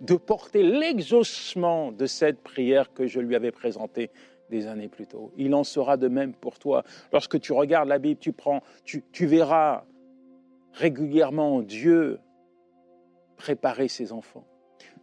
de 0.00 0.16
porter 0.16 0.64
l'exaucement 0.64 1.92
de 1.92 2.06
cette 2.06 2.40
prière 2.42 2.92
que 2.92 3.06
je 3.06 3.20
lui 3.20 3.36
avais 3.36 3.52
présentée 3.52 4.10
des 4.50 4.66
années 4.66 4.88
plus 4.88 5.06
tôt. 5.06 5.30
Il 5.36 5.54
en 5.54 5.62
sera 5.62 5.96
de 5.96 6.08
même 6.08 6.34
pour 6.34 6.58
toi. 6.58 6.82
Lorsque 7.12 7.38
tu 7.38 7.52
regardes 7.52 7.88
la 7.88 8.00
Bible, 8.00 8.18
tu 8.18 8.32
prends, 8.32 8.64
tu, 8.84 9.04
tu 9.12 9.26
verras 9.26 9.84
régulièrement 10.72 11.62
Dieu 11.62 12.18
préparer 13.36 13.86
ses 13.86 14.10
enfants. 14.10 14.44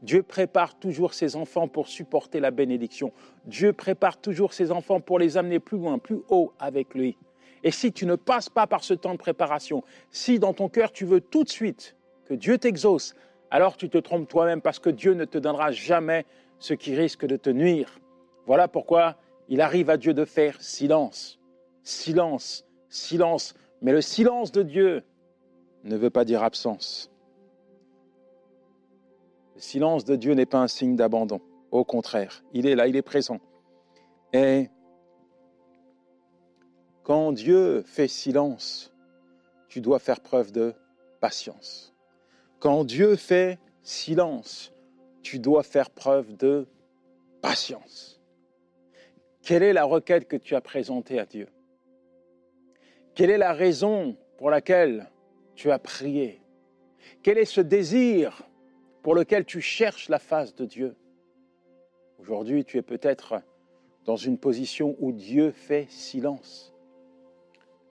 Dieu 0.02 0.22
prépare 0.22 0.78
toujours 0.78 1.14
ses 1.14 1.38
enfants 1.38 1.70
pour 1.70 1.88
supporter 1.88 2.42
la 2.42 2.52
bénédiction. 2.52 3.14
Dieu 3.46 3.72
prépare 3.72 4.20
toujours 4.20 4.52
ses 4.52 4.70
enfants 4.74 5.00
pour 5.00 5.18
les 5.18 5.38
amener 5.38 5.62
plus 5.62 5.78
loin, 5.78 5.98
plus 5.98 6.20
haut 6.28 6.52
avec 6.60 6.94
lui. 6.94 7.16
Et 7.64 7.72
si 7.72 7.92
tu 7.92 8.06
ne 8.06 8.16
passes 8.16 8.50
pas 8.50 8.68
par 8.68 8.84
ce 8.84 8.94
temps 8.94 9.14
de 9.14 9.18
préparation, 9.18 9.84
si 10.12 10.40
dans 10.40 10.54
ton 10.54 10.70
cœur 10.70 10.92
tu 10.92 11.06
veux 11.06 11.22
tout 11.22 11.44
de 11.44 11.50
suite 11.50 11.96
que 12.26 12.34
Dieu 12.34 12.58
t'exauce, 12.58 13.16
alors 13.52 13.78
tu 13.78 13.90
te 13.90 13.98
trompes 13.98 14.28
toi-même 14.28 14.62
parce 14.62 14.80
que 14.80 14.90
Dieu 14.90 15.14
ne 15.14 15.26
te 15.26 15.38
donnera 15.38 15.72
jamais 15.72 16.26
ce 16.60 16.74
qui 16.74 16.96
risque 16.96 17.26
de 17.26 17.38
te 17.38 17.50
nuire. 17.50 18.00
Voilà 18.46 18.68
pourquoi 18.68 19.18
il 19.50 19.62
arrive 19.62 19.90
à 19.90 19.98
Dieu 19.98 20.14
de 20.14 20.26
faire 20.26 20.62
silence, 20.62 21.40
silence, 21.84 22.66
silence. 22.90 23.54
Mais 23.82 23.92
le 23.92 24.02
silence 24.02 24.52
de 24.52 24.64
Dieu 24.64 25.04
ne 25.84 25.96
veut 25.96 26.10
pas 26.10 26.26
dire 26.26 26.44
absence. 26.44 27.12
Le 29.56 29.62
silence 29.62 30.06
de 30.06 30.16
Dieu 30.16 30.34
n'est 30.34 30.46
pas 30.46 30.60
un 30.60 30.68
signe 30.68 30.96
d'abandon. 30.96 31.42
Au 31.72 31.84
contraire, 31.84 32.44
il 32.54 32.68
est 32.68 32.76
là, 32.76 32.88
il 32.88 32.96
est 32.96 33.02
présent. 33.02 33.40
Et 34.34 34.70
quand 37.08 37.32
Dieu 37.32 37.84
fait 37.84 38.10
silence, 38.10 38.94
tu 39.70 39.80
dois 39.80 39.98
faire 39.98 40.20
preuve 40.20 40.52
de 40.52 40.74
patience. 41.22 41.96
Quand 42.60 42.84
Dieu 42.84 43.16
fait 43.16 43.60
silence, 43.82 44.74
tu 45.22 45.40
dois 45.40 45.64
faire 45.64 45.90
preuve 45.90 46.36
de 46.36 46.68
patience. 47.42 48.20
Quelle 49.42 49.64
est 49.64 49.72
la 49.72 49.86
requête 49.86 50.28
que 50.28 50.36
tu 50.36 50.54
as 50.54 50.60
présentée 50.60 51.18
à 51.18 51.26
Dieu? 51.26 51.48
Quelle 53.16 53.30
est 53.30 53.38
la 53.38 53.54
raison 53.54 54.18
pour 54.38 54.50
laquelle 54.50 55.10
tu 55.56 55.72
as 55.72 55.80
prié? 55.80 56.42
Quel 57.24 57.38
est 57.38 57.46
ce 57.46 57.62
désir 57.62 58.44
pour 59.02 59.16
lequel 59.16 59.46
tu 59.46 59.62
cherches 59.62 60.10
la 60.10 60.20
face 60.20 60.56
de 60.56 60.66
Dieu? 60.66 60.94
Aujourd'hui, 62.20 62.66
tu 62.66 62.78
es 62.78 62.82
peut-être 62.82 63.42
dans 64.04 64.18
une 64.18 64.38
position 64.38 64.98
où 65.00 65.14
Dieu 65.14 65.52
fait 65.52 65.90
silence. 65.90 66.74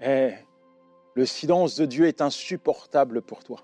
Et 0.01 0.33
le 1.15 1.27
silence 1.27 1.77
de 1.77 1.87
Dieu 1.87 2.07
est 2.07 2.21
insupportable 2.21 3.23
pour 3.23 3.43
toi. 3.43 3.63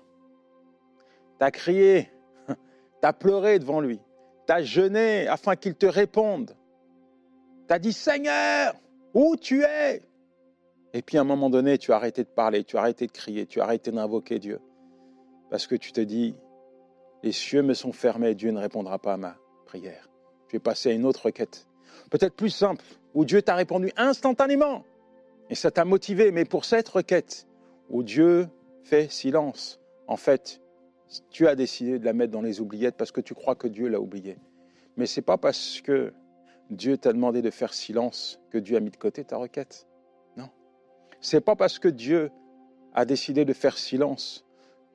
Tu 1.39 1.45
as 1.45 1.51
crié, 1.51 2.11
tu 2.47 2.55
as 3.03 3.13
pleuré 3.13 3.59
devant 3.59 3.79
lui, 3.79 3.99
tu 4.47 4.53
as 4.53 4.63
jeûné 4.63 5.27
afin 5.27 5.55
qu'il 5.55 5.75
te 5.75 5.85
réponde. 5.85 6.55
Tu 7.67 7.73
as 7.73 7.79
dit 7.79 7.93
Seigneur, 7.93 8.73
où 9.13 9.35
tu 9.35 9.63
es? 9.63 10.01
Et 10.93 11.01
puis 11.01 11.17
à 11.17 11.21
un 11.21 11.25
moment 11.25 11.49
donné, 11.49 11.77
tu 11.77 11.91
as 11.91 11.95
arrêté 11.95 12.23
de 12.23 12.29
parler, 12.29 12.63
tu 12.63 12.77
as 12.77 12.81
arrêté 12.81 13.07
de 13.07 13.11
crier, 13.11 13.45
tu 13.45 13.61
as 13.61 13.63
arrêté 13.63 13.91
d'invoquer 13.91 14.39
Dieu. 14.39 14.59
Parce 15.49 15.67
que 15.67 15.75
tu 15.75 15.91
te 15.91 16.01
dis, 16.01 16.35
les 17.23 17.31
cieux 17.31 17.61
me 17.61 17.73
sont 17.73 17.91
fermés, 17.91 18.35
Dieu 18.35 18.51
ne 18.51 18.59
répondra 18.59 18.99
pas 18.99 19.13
à 19.13 19.17
ma 19.17 19.37
prière. 19.65 20.09
Je 20.47 20.53
vais 20.53 20.59
passer 20.59 20.89
à 20.89 20.93
une 20.93 21.05
autre 21.05 21.25
requête, 21.25 21.67
peut-être 22.11 22.35
plus 22.35 22.49
simple, 22.49 22.83
où 23.13 23.25
Dieu 23.25 23.41
t'a 23.41 23.55
répondu 23.55 23.91
instantanément. 23.97 24.83
Et 25.53 25.55
ça 25.55 25.69
t'a 25.69 25.85
motivé, 25.85 26.31
mais 26.31 26.45
pour 26.45 26.65
cette 26.65 26.89
requête, 26.89 27.47
où 27.87 28.01
Dieu 28.01 28.49
fait 28.81 29.11
silence, 29.11 29.79
en 30.07 30.17
fait, 30.17 30.63
tu 31.29 31.47
as 31.47 31.53
décidé 31.53 31.99
de 31.99 32.05
la 32.05 32.13
mettre 32.13 32.31
dans 32.31 32.41
les 32.41 32.59
oubliettes 32.59 32.97
parce 32.97 33.11
que 33.11 33.21
tu 33.21 33.35
crois 33.35 33.53
que 33.53 33.67
Dieu 33.67 33.87
l'a 33.87 34.01
oublié. 34.01 34.39
Mais 34.97 35.05
ce 35.05 35.19
n'est 35.19 35.23
pas 35.23 35.37
parce 35.37 35.79
que 35.81 36.11
Dieu 36.71 36.97
t'a 36.97 37.13
demandé 37.13 37.43
de 37.43 37.51
faire 37.51 37.71
silence 37.71 38.39
que 38.49 38.57
Dieu 38.57 38.77
a 38.77 38.79
mis 38.79 38.89
de 38.89 38.97
côté 38.97 39.23
ta 39.23 39.37
requête. 39.37 39.85
Non. 40.37 40.49
Ce 41.21 41.35
n'est 41.35 41.41
pas 41.41 41.55
parce 41.55 41.77
que 41.77 41.87
Dieu 41.87 42.31
a 42.95 43.05
décidé 43.05 43.45
de 43.45 43.53
faire 43.53 43.77
silence 43.77 44.45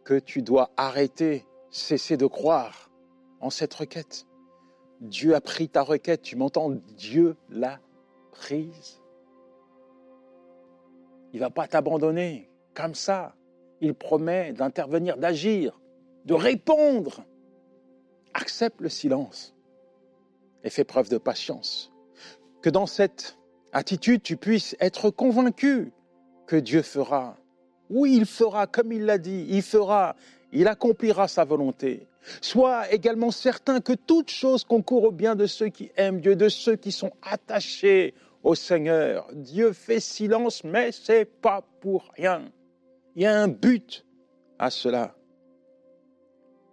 que 0.02 0.18
tu 0.18 0.42
dois 0.42 0.72
arrêter 0.76 1.46
cesser 1.70 2.16
de 2.16 2.26
croire 2.26 2.90
en 3.38 3.50
cette 3.50 3.74
requête. 3.74 4.26
Dieu 5.02 5.36
a 5.36 5.40
pris 5.40 5.68
ta 5.68 5.82
requête, 5.82 6.22
tu 6.22 6.34
m'entends? 6.34 6.70
Dieu 6.96 7.36
l'a 7.48 7.78
prise. 8.32 9.00
Il 11.32 11.36
ne 11.36 11.40
va 11.40 11.50
pas 11.50 11.66
t'abandonner 11.66 12.50
comme 12.74 12.94
ça. 12.94 13.34
Il 13.80 13.94
promet 13.94 14.52
d'intervenir, 14.52 15.16
d'agir, 15.16 15.80
de 16.24 16.34
répondre. 16.34 17.24
Accepte 18.34 18.80
le 18.80 18.88
silence 18.88 19.54
et 20.64 20.70
fais 20.70 20.84
preuve 20.84 21.08
de 21.08 21.18
patience. 21.18 21.92
Que 22.62 22.70
dans 22.70 22.86
cette 22.86 23.38
attitude, 23.72 24.22
tu 24.22 24.36
puisses 24.36 24.76
être 24.80 25.10
convaincu 25.10 25.92
que 26.46 26.56
Dieu 26.56 26.82
fera. 26.82 27.36
Oui, 27.90 28.16
il 28.16 28.26
fera 28.26 28.66
comme 28.66 28.92
il 28.92 29.04
l'a 29.04 29.18
dit, 29.18 29.46
il 29.48 29.62
fera 29.62 30.16
il 30.52 30.66
accomplira 30.66 31.28
sa 31.28 31.44
volonté. 31.44 32.06
Sois 32.40 32.92
également 32.92 33.30
certain 33.30 33.80
que 33.80 33.92
toute 33.92 34.30
chose 34.30 34.64
concourt 34.64 35.04
au 35.04 35.12
bien 35.12 35.34
de 35.34 35.46
ceux 35.46 35.68
qui 35.68 35.90
aiment 35.96 36.20
Dieu, 36.20 36.36
de 36.36 36.48
ceux 36.48 36.76
qui 36.76 36.92
sont 36.92 37.12
attachés 37.22 38.14
au 38.42 38.54
Seigneur. 38.54 39.28
Dieu 39.32 39.72
fait 39.72 40.00
silence, 40.00 40.64
mais 40.64 40.92
c'est 40.92 41.24
pas 41.24 41.62
pour 41.80 42.10
rien. 42.16 42.50
Il 43.16 43.22
y 43.22 43.26
a 43.26 43.34
un 43.34 43.48
but 43.48 44.04
à 44.58 44.70
cela. 44.70 45.14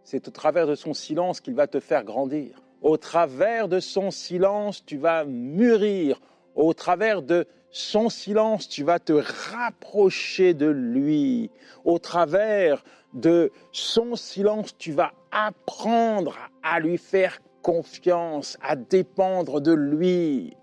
C'est 0.03 0.27
au 0.27 0.31
travers 0.31 0.67
de 0.67 0.75
son 0.75 0.93
silence 0.93 1.41
qu'il 1.41 1.55
va 1.55 1.67
te 1.67 1.79
faire 1.79 2.03
grandir. 2.03 2.61
Au 2.81 2.97
travers 2.97 3.67
de 3.67 3.79
son 3.79 4.11
silence, 4.11 4.85
tu 4.85 4.97
vas 4.97 5.25
mûrir. 5.25 6.21
Au 6.53 6.73
travers 6.73 7.23
de 7.23 7.47
son 7.71 8.09
silence, 8.09 8.69
tu 8.69 8.83
vas 8.83 8.99
te 8.99 9.13
rapprocher 9.51 10.53
de 10.53 10.67
lui. 10.67 11.49
Au 11.83 11.97
travers 11.97 12.83
de 13.13 13.51
son 13.71 14.15
silence, 14.15 14.77
tu 14.77 14.91
vas 14.91 15.13
apprendre 15.31 16.37
à 16.61 16.79
lui 16.79 16.97
faire 16.97 17.41
confiance, 17.63 18.57
à 18.61 18.75
dépendre 18.75 19.59
de 19.59 19.73
lui. 19.73 20.55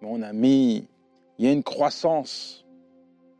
Mon 0.00 0.22
ami, 0.22 0.86
il 1.38 1.44
y 1.44 1.48
a 1.48 1.52
une 1.52 1.62
croissance 1.62 2.64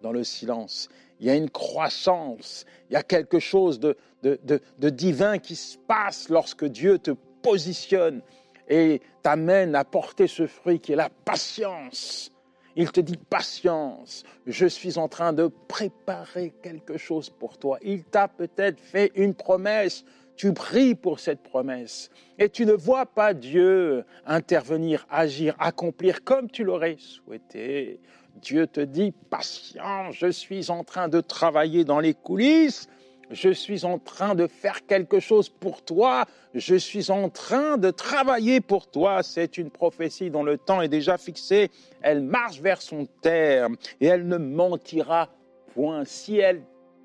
dans 0.03 0.12
le 0.12 0.25
silence. 0.25 0.88
Il 1.21 1.27
y 1.27 1.31
a 1.31 1.35
une 1.35 1.50
croissance. 1.50 2.65
Il 2.91 2.95
y 2.95 2.97
a 2.97 3.03
quelque 3.03 3.38
chose 3.38 3.81
de, 3.81 3.97
de, 4.23 4.91
divin 4.91 5.38
qui 5.38 5.57
se 5.57 5.79
passe 5.79 6.29
lorsque 6.29 6.65
Dieu 6.65 6.99
te 6.99 7.12
positionne 7.43 8.23
et 8.69 9.00
t'amène 9.23 9.75
à 9.75 9.85
porter 9.85 10.27
ce 10.27 10.47
fruit 10.47 10.81
qui 10.81 10.93
est 10.93 10.97
la 10.97 11.11
patience. 11.11 12.33
Il 12.77 12.93
te 12.93 13.00
dit 13.00 13.17
patience, 13.17 14.23
je 14.47 14.67
suis 14.67 14.99
en 14.99 15.09
train 15.09 15.33
de 15.33 15.49
préparer 15.67 16.53
quelque 16.62 16.97
chose 16.97 17.29
pour 17.31 17.59
toi. 17.59 17.79
Il 17.83 18.05
t'a 18.05 18.29
peut-être 18.29 18.79
fait 18.79 19.11
une 19.17 19.35
promesse, 19.35 20.05
tu 20.38 20.54
pries 20.54 20.95
pour 20.95 21.21
cette 21.21 21.42
promesse 21.42 22.11
et 22.38 22.49
tu 22.49 22.64
ne 22.64 22.73
vois 22.73 23.04
pas 23.04 23.35
Dieu 23.35 24.04
intervenir, 24.25 25.07
agir, 25.11 25.54
accomplir 25.59 26.25
comme 26.25 26.49
tu 26.49 26.64
l'aurais 26.64 26.97
souhaité. 26.99 28.00
Dieu 28.40 28.68
te 28.68 28.80
dit 28.80 29.12
patience, 29.28 30.14
je 30.14 30.30
suis 30.30 30.71
en 30.71 30.85
train 30.85 31.09
de 31.09 31.21
travailler 31.21 31.85
dans 31.85 32.00
les 32.00 32.14
coulisses 32.14 32.88
je 33.30 33.50
suis 33.50 33.85
en 33.85 33.99
train 33.99 34.35
de 34.35 34.47
faire 34.47 34.87
quelque 34.87 35.21
chose 35.21 35.49
pour 35.49 35.83
toi, 35.83 36.25
je 36.54 36.75
suis 36.75 37.11
en 37.11 37.28
train 37.28 37.76
de 37.76 37.90
travailler 37.90 38.61
pour 38.61 38.90
toi. 38.90 39.23
C'est 39.23 39.59
une 39.59 39.71
prophétie 39.71 40.30
dont 40.30 40.42
le 40.42 40.57
temps 40.57 40.80
est 40.80 40.88
déjà 40.88 41.18
fixé, 41.18 41.71
elle 42.00 42.23
marche 42.23 42.61
vers 42.61 42.80
son 42.80 43.07
terme 43.21 43.76
et 44.00 44.07
elle 44.07 44.26
ne 44.26 44.38
mentira 44.38 45.28
point. 45.75 46.04
Si 46.04 46.38
elle 46.38 46.62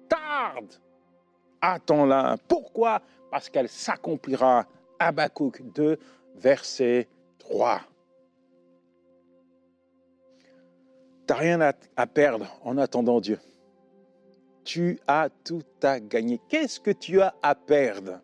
tarde, 0.08 0.68
attends-la. 1.62 2.38
Pourquoi 2.48 3.02
Parce 3.34 3.50
qu'elle 3.50 3.68
s'accomplira. 3.68 4.68
Habakkuk 5.00 5.64
2, 5.74 5.98
verset 6.36 7.10
3. 7.40 7.82
Tu 11.28 11.34
n'as 11.34 11.36
rien 11.36 11.60
à 11.98 12.08
perdre 12.08 12.46
en 12.64 12.78
attendant 12.78 13.20
Dieu 13.20 13.40
tu 14.64 15.00
as 15.08 15.30
tout 15.44 15.64
à 15.82 16.00
gagner. 16.00 16.40
Qu'est-ce 16.50 16.80
que 16.80 16.92
tu 16.92 17.22
as 17.22 17.36
à 17.42 17.56
perdre 17.56 18.22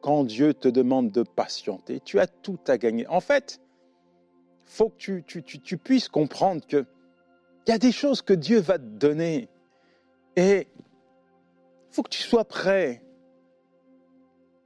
quand 0.00 0.24
Dieu 0.24 0.54
te 0.54 0.68
demande 0.68 1.10
de 1.10 1.22
patienter? 1.22 2.00
Tu 2.00 2.18
as 2.18 2.26
tout 2.26 2.58
à 2.66 2.78
gagner. 2.78 3.06
En 3.08 3.20
fait, 3.20 3.60
faut 4.66 4.90
que 4.90 5.20
tu, 5.20 5.78
puisses 5.78 6.08
comprendre 6.08 6.64
qu'il 6.66 6.86
y 7.68 7.72
a 7.72 7.78
des 7.78 7.92
choses 7.92 8.22
que 8.22 8.32
Dieu 8.32 8.60
va 8.60 8.78
te 8.78 8.84
donner. 8.84 9.48
Et 10.36 10.68
faut 11.90 12.02
que 12.02 12.10
tu 12.10 12.22
sois 12.22 12.44
prêt 12.44 13.02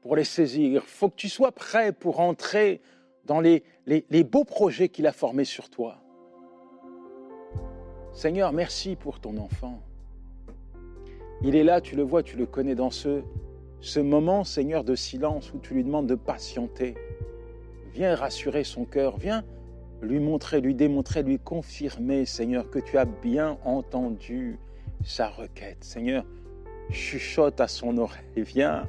pour 0.05 0.17
les 0.17 0.25
saisir. 0.25 0.83
Il 0.85 0.89
faut 0.89 1.09
que 1.09 1.17
tu 1.17 1.31
sois 1.31 1.51
prêt 1.51 1.91
pour 1.91 2.21
entrer 2.21 2.83
dans 3.25 3.41
les, 3.41 3.65
les 3.87 4.23
beaux 4.23 4.45
projets 4.45 4.91
qu'il 4.91 5.07
a 5.07 5.13
formés 5.13 5.47
sur 5.47 5.71
toi. 5.71 5.97
Seigneur, 8.13 8.53
merci 8.53 8.97
pour 8.97 9.19
ton 9.19 9.39
enfant. 9.39 9.81
Il 11.43 11.57
est 11.57 11.65
là, 11.65 11.81
tu 11.81 11.97
le 11.97 12.03
vois, 12.03 12.23
tu 12.23 12.37
le 12.37 12.45
connais 12.45 12.75
dans 12.75 12.91
ce, 12.91 13.23
ce 13.81 13.99
moment, 13.99 14.45
Seigneur, 14.45 14.85
de 14.85 14.95
silence 14.95 15.55
où 15.55 15.59
tu 15.59 15.73
lui 15.73 15.83
demandes 15.83 16.07
de 16.07 16.15
patienter. 16.17 16.95
Viens 17.95 18.15
rassurer 18.15 18.63
son 18.63 18.85
cœur, 18.85 19.17
viens 19.17 19.43
lui 20.03 20.21
montrer, 20.21 20.61
lui 20.61 20.75
démontrer, 20.75 21.23
lui 21.23 21.39
confirmer, 21.39 22.27
Seigneur, 22.27 22.69
que 22.69 22.79
tu 22.79 22.99
as 22.99 23.07
bien 23.07 23.57
entendu 23.65 24.59
sa 25.03 25.29
requête. 25.29 25.83
Seigneur, 25.83 26.27
chuchote 26.91 27.59
à 27.63 27.69
son 27.69 27.97
oreille, 27.97 28.23
viens 28.37 28.87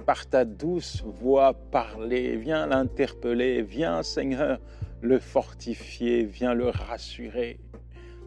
par 0.00 0.26
ta 0.26 0.44
douce 0.44 1.02
voix 1.04 1.54
parler, 1.54 2.36
viens 2.36 2.66
l'interpeller, 2.66 3.62
viens, 3.62 4.02
Seigneur, 4.02 4.58
le 5.00 5.18
fortifier, 5.18 6.24
viens 6.24 6.54
le 6.54 6.68
rassurer. 6.68 7.58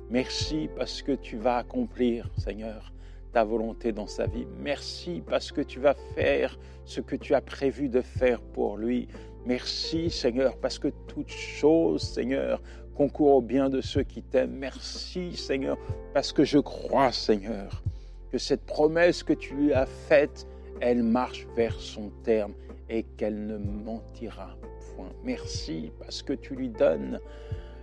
Merci 0.09 0.69
parce 0.75 1.01
que 1.01 1.11
tu 1.11 1.37
vas 1.37 1.57
accomplir, 1.57 2.29
Seigneur, 2.37 2.93
ta 3.31 3.43
volonté 3.43 3.91
dans 3.91 4.07
sa 4.07 4.27
vie. 4.27 4.47
Merci 4.59 5.23
parce 5.27 5.51
que 5.51 5.61
tu 5.61 5.79
vas 5.79 5.95
faire 6.15 6.57
ce 6.85 7.01
que 7.01 7.15
tu 7.15 7.33
as 7.33 7.41
prévu 7.41 7.89
de 7.89 8.01
faire 8.01 8.41
pour 8.41 8.77
lui. 8.77 9.07
Merci 9.45 10.09
Seigneur 10.09 10.57
parce 10.57 10.79
que 10.79 10.89
toute 11.07 11.29
chose, 11.29 12.01
Seigneur, 12.01 12.61
concourt 12.95 13.35
au 13.35 13.41
bien 13.41 13.69
de 13.69 13.81
ceux 13.81 14.03
qui 14.03 14.21
t'aiment. 14.21 14.57
Merci 14.57 15.35
Seigneur 15.35 15.77
parce 16.13 16.31
que 16.31 16.43
je 16.43 16.59
crois 16.59 17.11
Seigneur 17.11 17.83
que 18.31 18.37
cette 18.39 18.65
promesse 18.65 19.21
que 19.21 19.33
tu 19.33 19.53
lui 19.53 19.73
as 19.73 19.85
faite, 19.85 20.47
elle 20.81 21.03
marche 21.03 21.47
vers 21.55 21.79
son 21.79 22.09
terme 22.23 22.53
et 22.89 23.03
qu'elle 23.03 23.45
ne 23.47 23.57
mentira 23.57 24.57
point. 24.95 25.09
Merci 25.23 25.91
parce 25.99 26.21
que 26.21 26.33
tu 26.33 26.55
lui 26.55 26.69
donnes 26.69 27.19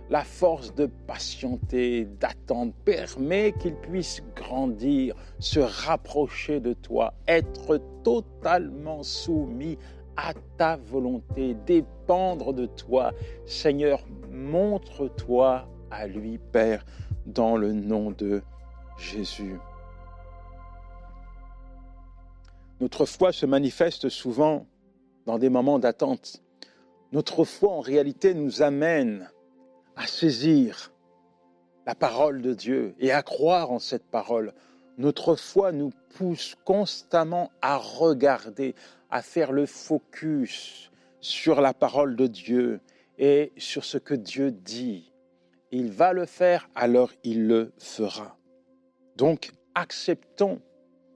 la 0.09 0.23
force 0.25 0.75
de 0.75 0.87
patienter, 1.07 2.05
d'attendre, 2.19 2.73
permet 2.83 3.53
qu'il 3.53 3.75
puisse 3.75 4.21
grandir, 4.35 5.15
se 5.39 5.61
rapprocher 5.61 6.59
de 6.59 6.73
toi, 6.73 7.13
être 7.29 7.79
totalement 8.03 9.03
soumis 9.03 9.77
à 10.17 10.33
ta 10.57 10.75
volonté, 10.75 11.55
dépendre 11.65 12.53
de 12.53 12.65
toi. 12.65 13.13
Seigneur, 13.45 14.03
montre-toi 14.29 15.65
à 15.89 16.07
lui, 16.07 16.37
Père, 16.51 16.85
dans 17.25 17.55
le 17.55 17.71
nom 17.71 18.11
de 18.11 18.41
Jésus. 18.97 19.55
Notre 22.81 23.05
foi 23.05 23.31
se 23.31 23.45
manifeste 23.45 24.09
souvent 24.09 24.65
dans 25.27 25.37
des 25.37 25.49
moments 25.49 25.77
d'attente. 25.77 26.41
Notre 27.11 27.43
foi, 27.43 27.73
en 27.73 27.79
réalité, 27.79 28.33
nous 28.33 28.63
amène 28.63 29.29
à 29.95 30.07
saisir 30.07 30.91
la 31.85 31.93
parole 31.93 32.41
de 32.41 32.55
Dieu 32.55 32.95
et 32.97 33.11
à 33.11 33.21
croire 33.21 33.71
en 33.71 33.77
cette 33.77 34.09
parole. 34.09 34.55
Notre 34.97 35.35
foi 35.35 35.71
nous 35.71 35.91
pousse 36.17 36.55
constamment 36.65 37.51
à 37.61 37.77
regarder, 37.77 38.73
à 39.11 39.21
faire 39.21 39.51
le 39.51 39.67
focus 39.67 40.89
sur 41.19 41.61
la 41.61 41.75
parole 41.75 42.15
de 42.15 42.25
Dieu 42.25 42.81
et 43.19 43.51
sur 43.57 43.85
ce 43.85 43.99
que 43.99 44.15
Dieu 44.15 44.49
dit. 44.49 45.13
Il 45.69 45.91
va 45.91 46.13
le 46.13 46.25
faire, 46.25 46.67
alors 46.73 47.11
il 47.23 47.45
le 47.45 47.73
fera. 47.77 48.39
Donc, 49.17 49.51
acceptons 49.75 50.59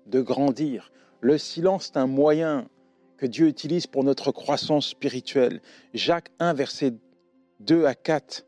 de 0.05 0.21
grandir. 0.21 0.91
Le 1.25 1.39
silence 1.39 1.87
est 1.87 1.97
un 1.97 2.05
moyen 2.05 2.67
que 3.17 3.25
Dieu 3.25 3.47
utilise 3.47 3.87
pour 3.87 4.03
notre 4.03 4.31
croissance 4.31 4.89
spirituelle. 4.89 5.59
Jacques 5.95 6.29
1, 6.37 6.53
verset 6.53 6.93
2 7.61 7.85
à 7.85 7.95
4 7.95 8.45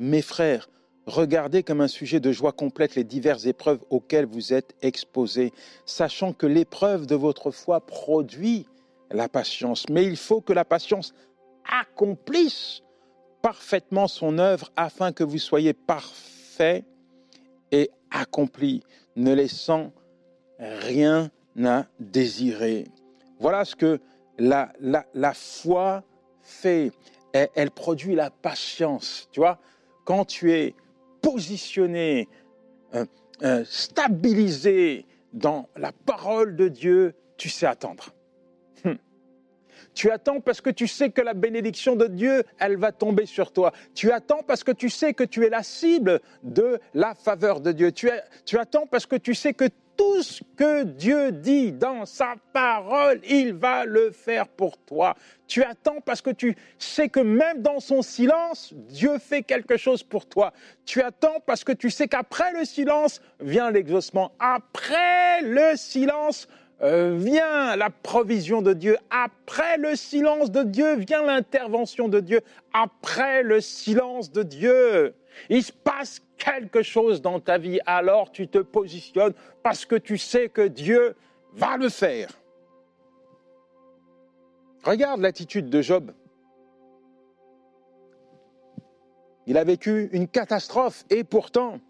mes 0.00 0.20
frères, 0.20 0.68
regardez 1.06 1.62
comme 1.62 1.80
un 1.80 1.86
sujet 1.86 2.18
de 2.18 2.32
joie 2.32 2.50
complète 2.50 2.96
les 2.96 3.04
diverses 3.04 3.46
épreuves 3.46 3.84
auxquelles 3.88 4.26
vous 4.26 4.52
êtes 4.52 4.74
exposés, 4.82 5.52
sachant 5.86 6.32
que 6.32 6.48
l'épreuve 6.48 7.06
de 7.06 7.14
votre 7.14 7.52
foi 7.52 7.86
produit 7.86 8.66
la 9.12 9.28
patience. 9.28 9.88
Mais 9.88 10.04
il 10.04 10.16
faut 10.16 10.40
que 10.40 10.52
la 10.52 10.64
patience 10.64 11.14
accomplisse 11.70 12.82
parfaitement 13.42 14.08
son 14.08 14.40
œuvre 14.40 14.72
afin 14.74 15.12
que 15.12 15.22
vous 15.22 15.38
soyez 15.38 15.72
parfaits 15.72 16.84
et 17.70 17.92
accomplis, 18.10 18.82
ne 19.14 19.32
laissant 19.32 19.92
rien 20.58 21.30
à 21.66 21.86
désirer. 21.98 22.84
Voilà 23.40 23.64
ce 23.64 23.76
que 23.76 24.00
la, 24.38 24.72
la, 24.80 25.34
foi 25.34 26.02
fait. 26.42 26.92
elle 27.32 27.70
produit 27.70 28.14
la 28.14 28.30
patience. 28.30 29.28
Tu 29.32 29.40
vois, 29.40 29.58
quand 30.04 30.24
tu 30.24 30.52
es 30.52 30.74
positionné, 31.20 32.28
euh, 32.94 33.04
euh, 33.42 33.64
stabilisé 33.66 35.06
dans 35.32 35.68
la 35.76 35.92
parole 35.92 36.56
de 36.56 36.68
Dieu, 36.68 37.14
tu 37.36 37.48
sais 37.48 37.66
attendre. 37.66 38.14
Hum. 38.84 38.96
Tu 39.94 40.10
attends 40.10 40.40
parce 40.40 40.60
que 40.60 40.70
tu 40.70 40.86
sais 40.86 41.10
que 41.10 41.20
la 41.20 41.34
bénédiction 41.34 41.96
de 41.96 42.06
Dieu, 42.06 42.44
elle 42.58 42.76
va 42.76 42.92
tomber 42.92 43.26
sur 43.26 43.52
toi. 43.52 43.72
Tu 43.94 44.10
attends 44.10 44.42
parce 44.46 44.64
que 44.64 44.72
tu 44.72 44.88
sais 44.88 45.12
que 45.12 45.24
tu 45.24 45.44
es 45.44 45.50
la 45.50 45.62
cible 45.62 46.20
de 46.42 46.80
la 46.94 47.14
faveur 47.14 47.60
de 47.60 47.72
Dieu. 47.72 47.92
Tu, 47.92 48.08
tu 48.44 48.58
attends 48.58 48.86
parce 48.86 49.06
que 49.06 49.16
tu 49.16 49.34
sais 49.34 49.52
que 49.52 49.66
tout 49.98 50.22
ce 50.22 50.42
que 50.56 50.84
Dieu 50.84 51.32
dit 51.32 51.72
dans 51.72 52.06
sa 52.06 52.36
parole, 52.52 53.20
il 53.28 53.52
va 53.52 53.84
le 53.84 54.12
faire 54.12 54.46
pour 54.48 54.78
toi. 54.78 55.16
Tu 55.48 55.62
attends 55.62 56.00
parce 56.00 56.22
que 56.22 56.30
tu 56.30 56.56
sais 56.78 57.08
que 57.08 57.20
même 57.20 57.62
dans 57.62 57.80
son 57.80 58.00
silence, 58.00 58.72
Dieu 58.72 59.18
fait 59.18 59.42
quelque 59.42 59.76
chose 59.76 60.04
pour 60.04 60.26
toi. 60.26 60.52
Tu 60.86 61.02
attends 61.02 61.40
parce 61.44 61.64
que 61.64 61.72
tu 61.72 61.90
sais 61.90 62.06
qu'après 62.06 62.52
le 62.52 62.64
silence 62.64 63.20
vient 63.40 63.70
l'exaucement. 63.72 64.32
Après 64.38 65.42
le 65.42 65.76
silence 65.76 66.48
euh, 66.82 67.16
vient 67.16 67.74
la 67.76 67.90
provision 67.90 68.62
de 68.62 68.72
Dieu. 68.72 68.96
Après 69.10 69.78
le 69.78 69.96
silence 69.96 70.50
de 70.50 70.62
Dieu 70.62 70.96
vient 70.96 71.22
l'intervention 71.22 72.08
de 72.08 72.20
Dieu. 72.20 72.40
Après 72.72 73.42
le 73.42 73.60
silence 73.60 74.30
de 74.30 74.42
Dieu, 74.42 75.14
il 75.48 75.62
se 75.62 75.72
passe 75.72 76.22
quelque 76.36 76.82
chose 76.82 77.20
dans 77.20 77.40
ta 77.40 77.58
vie, 77.58 77.80
alors 77.84 78.30
tu 78.30 78.46
te 78.46 78.58
positionnes 78.58 79.34
parce 79.62 79.84
que 79.84 79.96
tu 79.96 80.18
sais 80.18 80.48
que 80.48 80.66
Dieu 80.66 81.16
va 81.54 81.76
le 81.76 81.88
faire. 81.88 82.30
Regarde 84.84 85.20
l'attitude 85.20 85.68
de 85.68 85.82
Job. 85.82 86.12
Il 89.46 89.56
a 89.56 89.64
vécu 89.64 90.08
une 90.12 90.28
catastrophe 90.28 91.04
et 91.10 91.24
pourtant, 91.24 91.80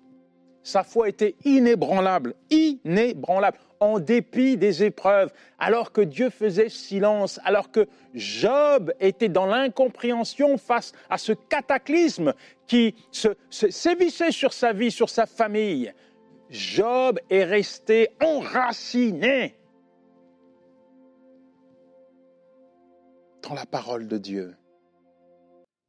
sa 0.63 0.85
foi 0.85 1.09
était 1.09 1.35
inébranlable, 1.45 2.35
inébranlable. 2.51 3.59
En 3.81 3.99
dépit 3.99 4.57
des 4.57 4.85
épreuves, 4.85 5.33
alors 5.59 5.93
que 5.93 6.01
Dieu 6.01 6.31
faisait 6.31 6.69
silence, 6.69 7.41
alors 7.45 7.71
que 7.71 7.87
Job 8.15 8.93
était 9.01 9.29
dans 9.29 9.47
l'incompréhension 9.47 10.59
face 10.59 10.93
à 11.11 11.19
ce 11.19 11.33
cataclysme 11.33 12.35
qui 12.67 12.95
se, 13.11 13.29
sévissait 13.51 14.33
sur 14.33 14.53
sa 14.53 14.73
vie, 14.73 14.91
sur 14.91 15.11
sa 15.11 15.27
famille. 15.27 15.93
Job 16.51 17.19
est 17.31 17.45
resté 17.45 18.09
enraciné 18.23 19.55
dans 23.43 23.55
la 23.55 23.67
parole 23.67 24.09
de 24.09 24.19
Dieu. 24.19 24.57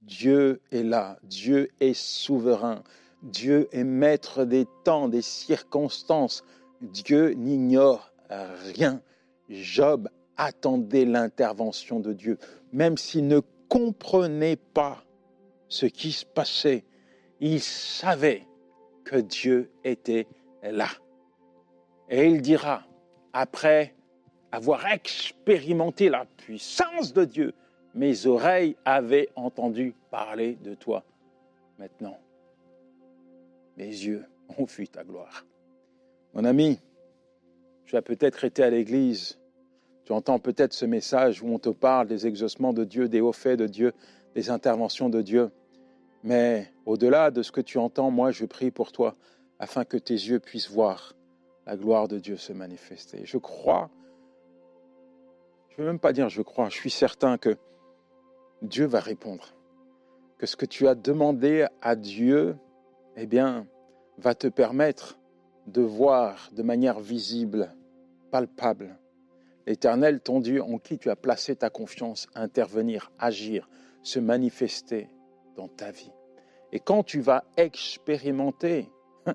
Dieu 0.02 0.62
est 0.72 0.84
là, 0.84 1.18
Dieu 1.24 1.70
est 1.80 1.94
souverain, 1.94 2.84
Dieu 3.22 3.68
est 3.72 3.84
maître 3.84 4.46
des 4.46 4.66
temps, 4.84 5.10
des 5.10 5.22
circonstances. 5.22 6.44
Dieu 6.82 7.32
n'ignore 7.32 8.12
rien. 8.30 9.02
Job 9.50 10.10
attendait 10.38 11.06
l'intervention 11.06 12.00
de 12.00 12.14
Dieu, 12.14 12.38
même 12.72 12.98
s'il 12.98 13.28
ne 13.28 13.42
comprenait 13.68 14.56
pas 14.56 15.04
ce 15.68 15.86
qui 15.86 16.12
se 16.12 16.26
passait. 16.26 16.86
Il 17.40 17.60
savait 17.62 18.46
que 19.04 19.16
Dieu 19.18 19.72
était 19.84 20.28
là. 20.64 20.90
Et 22.10 22.28
il 22.28 22.42
dira, 22.42 22.84
après 23.34 23.96
avoir 24.52 24.86
expérimenté 24.88 26.10
la 26.10 26.26
puissance 26.26 27.14
de 27.14 27.26
Dieu, 27.26 27.54
mes 27.94 28.26
oreilles 28.26 28.76
avaient 28.86 29.30
entendu 29.36 29.96
parler 30.12 30.56
de 30.56 30.74
toi. 30.74 31.04
Maintenant, 31.78 32.20
mes 33.78 33.88
yeux 33.88 34.26
ont 34.58 34.66
vu 34.66 34.88
ta 34.88 35.04
gloire. 35.04 35.46
Mon 36.34 36.44
ami, 36.46 36.80
tu 37.86 37.98
as 37.98 38.02
peut-être 38.02 38.44
été 38.44 38.64
à 38.64 38.70
l'église, 38.70 39.40
tu 40.06 40.14
entends 40.14 40.40
peut-être 40.40 40.74
ce 40.74 40.86
message 40.86 41.42
où 41.42 41.48
on 41.48 41.60
te 41.60 41.70
parle 41.70 42.08
des 42.08 42.28
exaucements 42.28 42.74
de 42.74 42.84
Dieu, 42.84 43.10
des 43.10 43.22
hauts 43.22 43.34
faits 43.34 43.60
de 43.60 43.68
Dieu, 43.68 43.94
des 44.36 44.50
interventions 44.50 45.10
de 45.10 45.22
Dieu. 45.22 45.52
Mais 46.24 46.72
au-delà 46.86 47.32
de 47.32 47.42
ce 47.42 47.52
que 47.52 47.62
tu 47.62 47.78
entends, 47.78 48.12
moi 48.12 48.32
je 48.32 48.46
prie 48.46 48.72
pour 48.72 48.92
toi 48.92 49.16
afin 49.60 49.86
que 49.86 49.98
tes 49.98 50.14
yeux 50.14 50.40
puissent 50.40 50.70
voir 50.70 51.16
la 51.66 51.76
gloire 51.78 52.08
de 52.08 52.18
Dieu 52.18 52.38
se 52.38 52.54
manifester. 52.54 53.22
Je 53.26 53.38
crois, 53.38 53.90
je 55.70 55.82
ne 55.82 55.86
veux 55.86 55.92
même 55.92 56.00
pas 56.00 56.14
dire 56.14 56.30
je 56.30 56.42
crois, 56.42 56.70
je 56.70 56.76
suis 56.76 56.90
certain 56.90 57.38
que 57.38 57.58
Dieu 58.62 58.86
va 58.86 59.00
répondre. 59.00 59.56
Que 60.38 60.46
ce 60.46 60.56
que 60.56 60.66
tu 60.66 60.88
as 60.88 60.96
demandé 60.96 61.68
à 61.82 61.96
Dieu, 61.96 62.58
eh 63.16 63.28
bien, 63.28 63.68
va 64.18 64.36
te 64.36 64.48
permettre 64.48 65.19
de 65.70 65.82
voir 65.82 66.50
de 66.54 66.64
manière 66.64 67.00
visible, 67.00 67.74
palpable, 68.32 68.98
l'Éternel, 69.68 70.20
ton 70.20 70.40
Dieu, 70.40 70.64
en 70.64 70.80
qui 70.80 70.98
tu 70.98 71.10
as 71.10 71.16
placé 71.16 71.56
ta 71.56 71.70
confiance, 71.70 72.28
intervenir, 72.36 73.12
agir, 73.20 73.70
se 74.02 74.20
manifester 74.20 75.10
dans 75.56 75.68
ta 75.68 75.92
vie. 75.92 76.12
Et 76.72 76.80
quand 76.80 77.04
tu 77.04 77.20
vas 77.20 77.44
expérimenter 77.58 78.92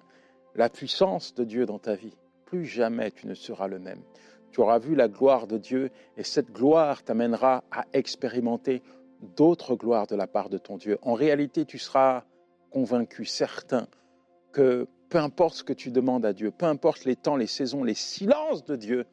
la 0.54 0.68
puissance 0.68 1.34
de 1.34 1.44
Dieu 1.44 1.66
dans 1.66 1.78
ta 1.78 1.94
vie, 1.94 2.16
plus 2.46 2.64
jamais 2.64 3.10
tu 3.10 3.26
ne 3.26 3.34
seras 3.34 3.68
le 3.68 3.78
même. 3.78 4.02
Tu 4.50 4.60
auras 4.60 4.78
vu 4.78 4.94
la 4.94 5.08
gloire 5.08 5.46
de 5.46 5.58
Dieu 5.58 5.90
et 6.16 6.22
cette 6.22 6.52
gloire 6.52 7.02
t'amènera 7.02 7.64
à 7.70 7.84
expérimenter 7.92 8.82
d'autres 9.36 9.74
gloires 9.74 10.06
de 10.06 10.16
la 10.16 10.26
part 10.26 10.48
de 10.48 10.58
ton 10.58 10.76
Dieu. 10.76 10.98
En 11.02 11.14
réalité, 11.14 11.64
tu 11.64 11.78
seras 11.78 12.24
convaincu, 12.70 13.24
certain, 13.24 13.88
que 14.52 14.86
peu 15.14 15.20
importe 15.20 15.54
ce 15.54 15.62
que 15.62 15.72
tu 15.72 15.92
demandes 15.92 16.26
à 16.26 16.32
Dieu, 16.32 16.50
peu 16.50 16.66
importe 16.66 17.04
les 17.04 17.14
temps, 17.14 17.36
les 17.36 17.46
saisons, 17.46 17.84
les 17.84 17.94
silences 17.94 18.64
de 18.64 18.74
Dieu, 18.74 19.06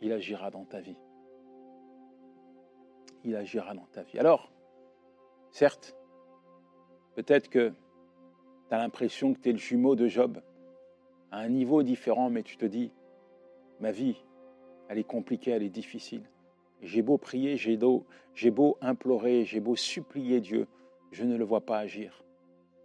il 0.00 0.10
agira 0.10 0.50
dans 0.50 0.64
ta 0.64 0.80
vie. 0.80 0.96
Il 3.22 3.36
agira 3.36 3.74
dans 3.74 3.86
ta 3.92 4.02
vie. 4.02 4.18
Alors, 4.18 4.50
certes, 5.52 5.96
peut-être 7.14 7.48
que 7.48 7.68
tu 7.68 8.74
as 8.74 8.78
l'impression 8.78 9.34
que 9.34 9.38
tu 9.38 9.50
es 9.50 9.52
le 9.52 9.58
jumeau 9.58 9.94
de 9.94 10.08
Job, 10.08 10.42
à 11.30 11.38
un 11.38 11.48
niveau 11.48 11.84
différent, 11.84 12.28
mais 12.28 12.42
tu 12.42 12.56
te 12.56 12.66
dis, 12.66 12.90
ma 13.78 13.92
vie, 13.92 14.16
elle 14.88 14.98
est 14.98 15.04
compliquée, 15.04 15.52
elle 15.52 15.62
est 15.62 15.68
difficile. 15.68 16.28
J'ai 16.82 17.02
beau 17.02 17.18
prier, 17.18 17.56
j'ai 17.56 17.76
beau, 17.76 18.04
beau 18.46 18.78
implorer, 18.80 19.44
j'ai 19.44 19.60
beau 19.60 19.76
supplier 19.76 20.40
Dieu, 20.40 20.66
je 21.12 21.22
ne 21.22 21.36
le 21.36 21.44
vois 21.44 21.60
pas 21.60 21.78
agir. 21.78 22.24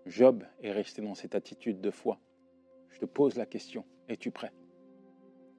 Job 0.09 0.43
est 0.63 0.71
resté 0.71 1.03
dans 1.03 1.13
cette 1.13 1.35
attitude 1.35 1.81
de 1.81 1.91
foi. 1.91 2.19
Je 2.89 2.99
te 2.99 3.05
pose 3.05 3.35
la 3.35 3.45
question, 3.45 3.85
es-tu 4.07 4.31
prêt? 4.31 4.51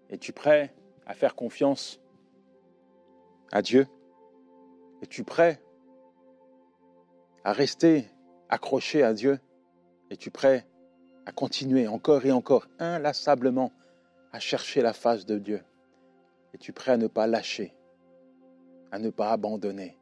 Es-tu 0.09 0.33
prêt 0.33 0.75
à 1.07 1.15
faire 1.15 1.37
confiance 1.37 2.01
à 3.53 3.63
Dieu? 3.63 3.87
Es-tu 5.03 5.23
prêt 5.23 5.63
à 7.45 7.53
rester 7.53 8.07
accroché 8.49 9.05
à 9.05 9.15
Dieu? 9.15 9.39
Es-tu 10.11 10.33
prêt 10.33 10.67
à 11.27 11.33
continuer 11.33 11.87
encore 11.87 12.27
et 12.27 12.33
encore 12.33 12.67
inlassablement 12.81 13.73
à 14.33 14.41
chercher 14.41 14.83
la 14.83 14.93
face 14.93 15.27
de 15.27 15.39
Dieu? 15.39 15.63
Es-tu 16.55 16.73
prêt 16.73 16.93
à 16.93 16.97
ne 16.97 17.07
pas 17.07 17.29
lâcher 17.29 17.73
à 18.91 18.99
ne 18.99 19.11
pas 19.11 19.31
abandonner? 19.31 19.97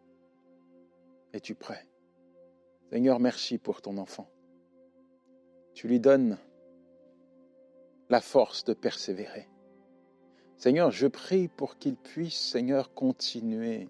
Es-tu 1.34 1.54
prêt? 1.54 1.86
Seigneur, 2.90 3.20
merci 3.20 3.58
pour 3.58 3.82
ton 3.82 3.98
enfant. 3.98 4.30
Tu 5.78 5.86
lui 5.86 6.00
donnes 6.00 6.36
la 8.08 8.20
force 8.20 8.64
de 8.64 8.74
persévérer. 8.74 9.48
Seigneur, 10.56 10.90
je 10.90 11.06
prie 11.06 11.46
pour 11.46 11.78
qu'il 11.78 11.94
puisse, 11.94 12.34
Seigneur, 12.34 12.92
continuer 12.94 13.88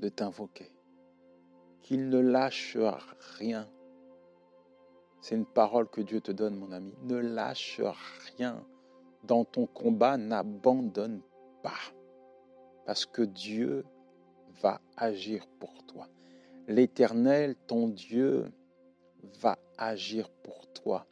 de 0.00 0.08
t'invoquer, 0.08 0.72
qu'il 1.82 2.08
ne 2.08 2.18
lâche 2.18 2.76
rien. 3.38 3.70
C'est 5.20 5.36
une 5.36 5.46
parole 5.46 5.88
que 5.88 6.00
Dieu 6.00 6.20
te 6.20 6.32
donne, 6.32 6.56
mon 6.56 6.72
ami. 6.72 6.92
Ne 7.04 7.18
lâche 7.18 7.80
rien 8.36 8.66
dans 9.22 9.44
ton 9.44 9.66
combat, 9.66 10.16
n'abandonne 10.16 11.22
pas 11.62 11.94
parce 12.86 13.06
que 13.06 13.22
Dieu 13.22 13.84
va 14.62 14.80
agir 14.96 15.46
pour 15.60 15.86
toi. 15.86 16.08
L'Éternel, 16.66 17.54
ton 17.68 17.86
Dieu, 17.86 18.52
va 19.40 19.58
agir 19.78 20.28
pour 20.42 20.66
toi. 20.72 21.06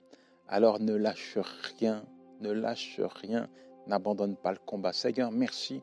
Alors 0.48 0.80
ne 0.80 0.94
lâche 0.94 1.38
rien, 1.78 2.04
ne 2.40 2.50
lâche 2.50 3.00
rien, 3.00 3.48
n'abandonne 3.86 4.36
pas 4.36 4.52
le 4.52 4.58
combat. 4.58 4.92
Seigneur, 4.92 5.30
merci 5.30 5.82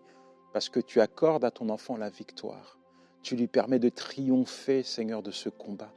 parce 0.53 0.69
que 0.69 0.79
tu 0.79 1.01
accordes 1.01 1.45
à 1.45 1.51
ton 1.51 1.69
enfant 1.69 1.97
la 1.97 2.09
victoire. 2.09 2.77
Tu 3.23 3.35
lui 3.35 3.47
permets 3.47 3.79
de 3.79 3.89
triompher, 3.89 4.83
Seigneur, 4.83 5.21
de 5.21 5.31
ce 5.31 5.49
combat. 5.49 5.93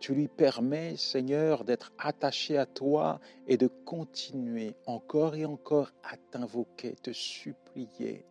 Tu 0.00 0.14
lui 0.14 0.26
permets, 0.26 0.96
Seigneur, 0.96 1.64
d'être 1.64 1.92
attaché 1.98 2.58
à 2.58 2.66
toi 2.66 3.20
et 3.46 3.56
de 3.56 3.68
continuer 3.68 4.74
encore 4.86 5.36
et 5.36 5.44
encore 5.44 5.92
à 6.02 6.16
t'invoquer, 6.16 6.96
te 6.96 7.12
supplier, 7.12 8.26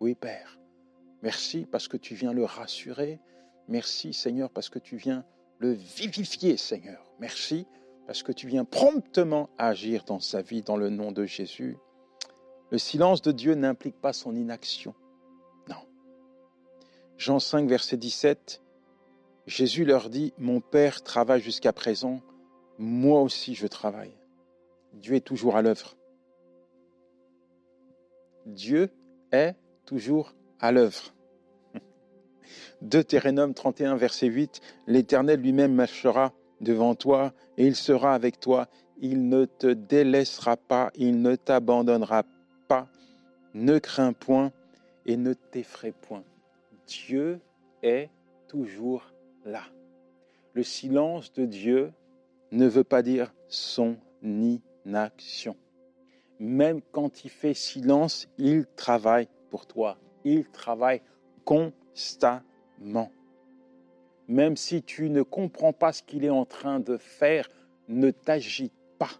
oui, 0.00 0.14
Père, 0.14 0.58
merci 1.22 1.66
parce 1.70 1.86
que 1.86 1.98
tu 1.98 2.14
viens 2.14 2.32
le 2.32 2.44
rassurer. 2.44 3.20
Merci, 3.68 4.14
Seigneur, 4.14 4.48
parce 4.48 4.70
que 4.70 4.78
tu 4.78 4.96
viens 4.96 5.26
le 5.60 5.72
vivifier, 5.72 6.56
Seigneur. 6.56 7.12
Merci 7.20 7.66
parce 8.06 8.22
que 8.22 8.32
tu 8.32 8.48
viens 8.48 8.64
promptement 8.64 9.50
agir 9.58 10.04
dans 10.04 10.18
sa 10.18 10.42
vie 10.42 10.62
dans 10.62 10.76
le 10.76 10.88
nom 10.88 11.12
de 11.12 11.26
Jésus. 11.26 11.76
Le 12.70 12.78
silence 12.78 13.22
de 13.22 13.30
Dieu 13.30 13.54
n'implique 13.54 14.00
pas 14.00 14.12
son 14.12 14.34
inaction. 14.34 14.94
Non. 15.68 15.76
Jean 17.18 17.38
5, 17.38 17.68
verset 17.68 17.98
17, 17.98 18.62
Jésus 19.46 19.84
leur 19.84 20.08
dit, 20.08 20.32
Mon 20.38 20.60
Père 20.60 21.02
travaille 21.02 21.42
jusqu'à 21.42 21.72
présent, 21.72 22.20
moi 22.78 23.20
aussi 23.20 23.54
je 23.54 23.66
travaille. 23.66 24.16
Dieu 24.94 25.14
est 25.14 25.20
toujours 25.20 25.56
à 25.56 25.62
l'œuvre. 25.62 25.96
Dieu 28.46 28.90
est 29.30 29.54
toujours 29.84 30.34
à 30.58 30.72
l'œuvre. 30.72 31.12
Deutéronome 32.82 33.54
31, 33.54 33.96
verset 33.96 34.26
8, 34.26 34.60
L'Éternel 34.86 35.40
lui-même 35.40 35.74
marchera 35.74 36.32
devant 36.60 36.94
toi 36.94 37.32
et 37.56 37.66
il 37.66 37.76
sera 37.76 38.14
avec 38.14 38.40
toi. 38.40 38.68
Il 39.00 39.28
ne 39.28 39.44
te 39.44 39.68
délaissera 39.68 40.56
pas, 40.56 40.90
il 40.94 41.22
ne 41.22 41.36
t'abandonnera 41.36 42.24
pas. 42.68 42.88
Ne 43.54 43.78
crains 43.78 44.12
point 44.12 44.52
et 45.06 45.16
ne 45.16 45.32
t'effraie 45.32 45.92
point. 45.92 46.24
Dieu 46.86 47.40
est 47.82 48.10
toujours 48.48 49.12
là. 49.44 49.62
Le 50.52 50.62
silence 50.62 51.32
de 51.32 51.46
Dieu 51.46 51.92
ne 52.52 52.66
veut 52.66 52.84
pas 52.84 53.02
dire 53.02 53.32
son 53.48 53.96
inaction. 54.22 55.56
Même 56.38 56.80
quand 56.92 57.24
il 57.24 57.30
fait 57.30 57.54
silence, 57.54 58.28
il 58.38 58.66
travaille 58.76 59.28
pour 59.50 59.66
toi. 59.66 59.98
Il 60.24 60.46
travaille 60.48 61.02
Même 64.28 64.56
si 64.56 64.82
tu 64.82 65.10
ne 65.10 65.22
comprends 65.22 65.72
pas 65.72 65.92
ce 65.92 66.02
qu'il 66.02 66.24
est 66.24 66.30
en 66.30 66.44
train 66.44 66.80
de 66.80 66.96
faire, 66.96 67.48
ne 67.88 68.10
t'agite 68.10 68.72
pas. 68.98 69.10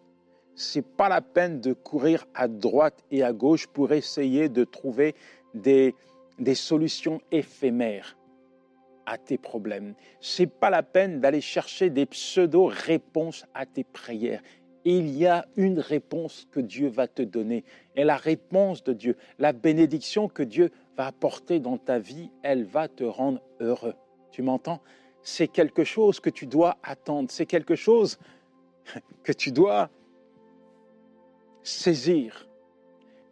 c'est 0.54 0.86
pas 0.86 1.08
la 1.08 1.22
peine 1.22 1.60
de 1.60 1.72
courir 1.72 2.26
à 2.34 2.46
droite 2.46 3.02
et 3.10 3.22
à 3.22 3.32
gauche 3.32 3.66
pour 3.66 3.92
essayer 3.92 4.48
de 4.48 4.64
trouver 4.64 5.14
des, 5.54 5.94
des 6.38 6.54
solutions 6.54 7.20
éphémères 7.32 8.16
à 9.06 9.18
tes 9.18 9.38
problèmes. 9.38 9.94
C'est 10.20 10.46
pas 10.46 10.70
la 10.70 10.82
peine 10.82 11.20
d'aller 11.20 11.40
chercher 11.40 11.90
des 11.90 12.06
pseudo-réponses 12.06 13.44
à 13.54 13.66
tes 13.66 13.84
prières. 13.84 14.42
Il 14.84 15.10
y 15.10 15.26
a 15.26 15.46
une 15.56 15.80
réponse 15.80 16.46
que 16.52 16.60
Dieu 16.60 16.88
va 16.88 17.08
te 17.08 17.22
donner. 17.22 17.64
Et 17.96 18.04
la 18.04 18.16
réponse 18.16 18.84
de 18.84 18.92
Dieu, 18.92 19.16
la 19.38 19.52
bénédiction 19.52 20.28
que 20.28 20.42
Dieu 20.42 20.70
apporter 21.06 21.60
dans 21.60 21.78
ta 21.78 21.98
vie, 21.98 22.30
elle 22.42 22.64
va 22.64 22.88
te 22.88 23.04
rendre 23.04 23.40
heureux. 23.60 23.94
Tu 24.30 24.42
m'entends? 24.42 24.80
C'est 25.22 25.48
quelque 25.48 25.84
chose 25.84 26.20
que 26.20 26.30
tu 26.30 26.46
dois 26.46 26.76
attendre. 26.82 27.30
C'est 27.30 27.46
quelque 27.46 27.74
chose 27.74 28.18
que 29.22 29.32
tu 29.32 29.52
dois 29.52 29.90
saisir. 31.62 32.48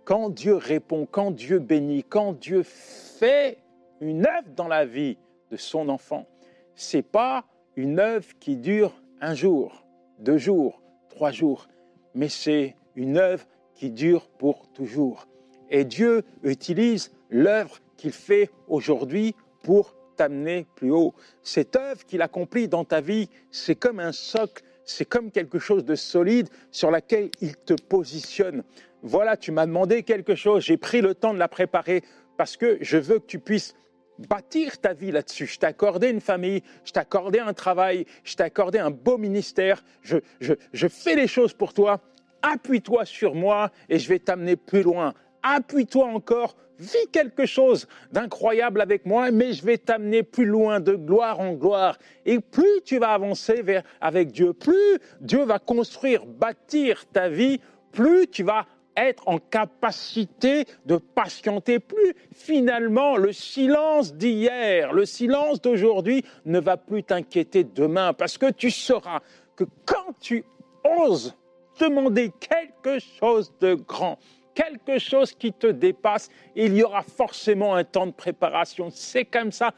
Quand 0.05 0.31
Dieu 0.31 0.55
répond, 0.55 1.07
quand 1.11 1.31
Dieu 1.31 1.59
bénit, 1.59 2.05
quand 2.05 2.33
Dieu 2.33 2.63
fait 2.63 3.59
une 4.01 4.27
œuvre 4.27 4.49
dans 4.55 4.69
la 4.69 4.85
vie 4.85 5.19
de 5.51 5.57
son 5.57 5.89
enfant, 5.89 6.27
c'est 6.75 7.03
pas 7.03 7.45
une 7.77 7.99
œuvre 7.99 8.27
qui 8.39 8.57
dure 8.57 8.93
un 9.21 9.35
jour, 9.35 9.85
deux 10.19 10.39
jours, 10.39 10.81
trois 11.09 11.31
jours, 11.31 11.69
mais 12.15 12.29
c'est 12.29 12.77
une 12.97 13.19
œuvre 13.19 13.47
qui 13.75 13.91
dure 13.91 14.29
pour 14.39 14.69
toujours. 14.73 15.27
Et 15.71 15.85
Dieu 15.85 16.25
utilise 16.43 17.13
l'œuvre 17.31 17.79
qu'il 17.97 18.13
fait 18.13 18.51
aujourd'hui 18.69 19.35
pour 19.63 19.95
t'amener 20.17 20.67
plus 20.75 20.91
haut. 20.91 21.15
Cette 21.43 21.77
œuvre 21.77 22.05
qu'il 22.05 22.23
accomplit 22.23 22.69
dans 22.69 22.85
ta 22.85 23.01
vie, 23.01 23.29
c'est 23.51 23.77
comme 23.77 24.01
un 24.01 24.13
socle, 24.13 24.63
c'est 24.85 25.05
comme 25.05 25.31
quelque 25.31 25.59
chose 25.59 25.85
de 25.85 25.95
solide 25.95 26.49
sur 26.71 26.91
laquelle 26.91 27.31
il 27.41 27.57
te 27.57 27.75
positionne. 27.75 28.65
Voilà, 29.03 29.37
tu 29.37 29.53
m'as 29.53 29.67
demandé 29.67 30.03
quelque 30.03 30.35
chose, 30.35 30.65
j'ai 30.65 30.77
pris 30.77 31.01
le 31.01 31.15
temps 31.15 31.33
de 31.33 31.39
la 31.39 31.49
préparer 31.49 32.03
parce 32.37 32.57
que 32.57 32.79
je 32.81 32.99
veux 32.99 33.19
que 33.19 33.27
tu 33.27 33.39
puisses 33.39 33.75
bâtir 34.19 34.79
ta 34.79 34.93
vie 34.93 35.13
là-dessus. 35.13 35.47
Je 35.47 35.59
t'ai 35.59 35.67
accordé 35.67 36.11
une 36.11 36.21
famille, 36.21 36.63
je 36.85 36.93
t'ai 36.93 37.01
accordé 37.01 37.39
un 37.39 37.53
travail, 37.53 38.07
je 38.25 38.35
t'ai 38.35 38.43
accordé 38.43 38.79
un 38.79 38.91
beau 38.91 39.19
ministère, 39.19 39.85
je, 40.03 40.19
je, 40.41 40.55
je 40.73 40.89
fais 40.89 41.15
les 41.15 41.29
choses 41.29 41.55
pour 41.55 41.73
toi. 41.73 42.01
Appuie-toi 42.43 43.05
sur 43.05 43.35
moi 43.35 43.71
et 43.89 43.99
je 43.99 44.09
vais 44.09 44.19
t'amener 44.19 44.57
plus 44.57 44.83
loin. 44.83 45.15
Appuie-toi 45.43 46.07
encore, 46.07 46.57
vis 46.79 47.09
quelque 47.13 47.47
chose 47.47 47.87
d'incroyable 48.13 48.81
avec 48.81 49.07
moi, 49.07 49.31
mais 49.31 49.53
je 49.53 49.65
vais 49.65 49.79
t'amener 49.79 50.23
plus 50.23 50.47
loin, 50.47 50.81
de 50.81 50.95
gloire 50.95 51.41
en 51.41 51.53
gloire. 51.53 51.99
Et 52.25 52.41
plus 52.41 52.83
tu 52.85 52.99
vas 52.99 53.11
avancer 53.11 53.63
avec 54.01 54.33
Dieu, 54.33 54.53
plus 54.53 54.99
Dieu 55.21 55.45
va 55.45 55.59
construire, 55.59 56.27
bâtir 56.27 57.07
ta 57.13 57.29
vie, 57.29 57.61
plus 57.93 58.29
tu 58.29 58.43
vas 58.43 58.67
être 58.97 59.29
en 59.29 59.39
capacité 59.39 60.65
de 60.87 60.97
patienter 60.97 61.79
plus. 61.79 62.15
Finalement, 62.35 63.17
le 63.17 63.33
silence 63.33 64.15
d'hier, 64.15 64.93
le 64.93 65.07
silence 65.07 65.63
d'aujourd'hui 65.63 66.25
ne 66.47 66.59
va 66.59 66.77
plus 66.77 67.05
t'inquiéter 67.05 67.65
demain 67.65 68.13
parce 68.13 68.39
que 68.39 68.51
tu 68.51 68.71
sauras 68.71 69.21
que 69.57 69.65
quand 69.85 70.19
tu 70.21 70.45
oses 70.85 71.37
demander 71.79 72.33
quelque 72.41 72.99
chose 72.99 73.53
de 73.61 73.75
grand, 73.75 74.19
quelque 74.59 74.99
chose 74.99 75.33
qui 75.35 75.53
te 75.53 75.69
dépasse, 75.69 76.31
il 76.57 76.75
y 76.75 76.83
aura 76.83 77.03
forcément 77.03 77.77
un 77.77 77.85
temps 77.85 78.09
de 78.09 78.13
préparation. 78.13 78.89
C'est 78.91 79.25
comme 79.25 79.53
ça. 79.53 79.73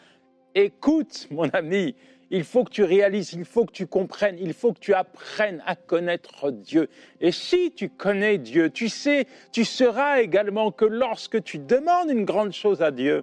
Écoute, 0.55 1.29
mon 1.31 1.51
ami, 1.51 1.95
il 2.31 2.45
faut 2.45 2.65
que 2.65 2.71
tu 2.71 2.83
réalises, 2.83 3.35
il 3.35 3.45
faut 3.45 3.67
que 3.67 3.73
tu 3.73 3.87
comprennes, 3.87 4.39
il 4.41 4.55
faut 4.55 4.73
que 4.73 4.79
tu 4.79 4.95
apprennes 4.95 5.63
à 5.67 5.77
connaître 5.77 6.51
Dieu. 6.51 6.89
Et 7.21 7.31
si 7.31 7.73
tu 7.73 7.91
connais 7.91 8.39
Dieu, 8.39 8.71
tu 8.71 8.89
sais, 8.89 9.27
tu 9.53 9.67
sauras 9.67 10.23
également 10.23 10.73
que 10.73 10.87
lorsque 10.87 11.43
tu 11.43 11.59
demandes 11.59 12.09
une 12.09 12.25
grande 12.25 12.53
chose 12.53 12.81
à 12.81 12.91
Dieu, 12.91 13.23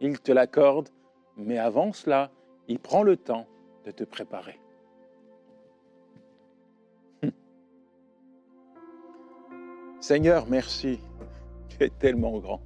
il 0.00 0.18
te 0.18 0.32
l'accorde, 0.32 0.88
mais 1.36 1.58
avant 1.58 1.92
cela, 1.92 2.32
il 2.66 2.80
prend 2.80 3.04
le 3.04 3.16
temps 3.16 3.46
de 3.84 3.92
te 3.92 4.02
préparer. 4.02 4.58
Seigneur, 10.00 10.46
merci. 10.48 11.00
Tu 11.68 11.84
es 11.84 11.90
tellement 11.90 12.38
grand, 12.38 12.60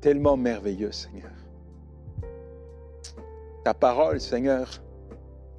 tellement 0.00 0.36
merveilleux, 0.36 0.92
Seigneur. 0.92 1.32
Ta 3.64 3.74
parole, 3.74 4.20
Seigneur, 4.20 4.80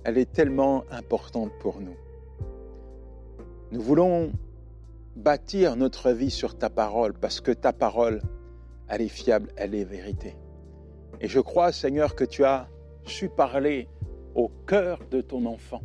elle 0.05 0.17
est 0.17 0.31
tellement 0.31 0.85
importante 0.91 1.51
pour 1.59 1.81
nous. 1.81 1.97
Nous 3.71 3.81
voulons 3.81 4.31
bâtir 5.17 5.75
notre 5.75 6.11
vie 6.11 6.31
sur 6.31 6.57
ta 6.57 6.69
parole 6.69 7.13
parce 7.13 7.41
que 7.41 7.51
ta 7.51 7.73
parole, 7.73 8.21
elle 8.87 9.01
est 9.01 9.09
fiable, 9.09 9.51
elle 9.57 9.75
est 9.75 9.83
vérité. 9.83 10.37
Et 11.19 11.27
je 11.27 11.41
crois, 11.41 11.73
Seigneur, 11.73 12.15
que 12.15 12.23
tu 12.23 12.45
as 12.45 12.69
su 13.03 13.27
parler 13.27 13.89
au 14.35 14.49
cœur 14.67 14.99
de 15.11 15.19
ton 15.19 15.45
enfant. 15.45 15.81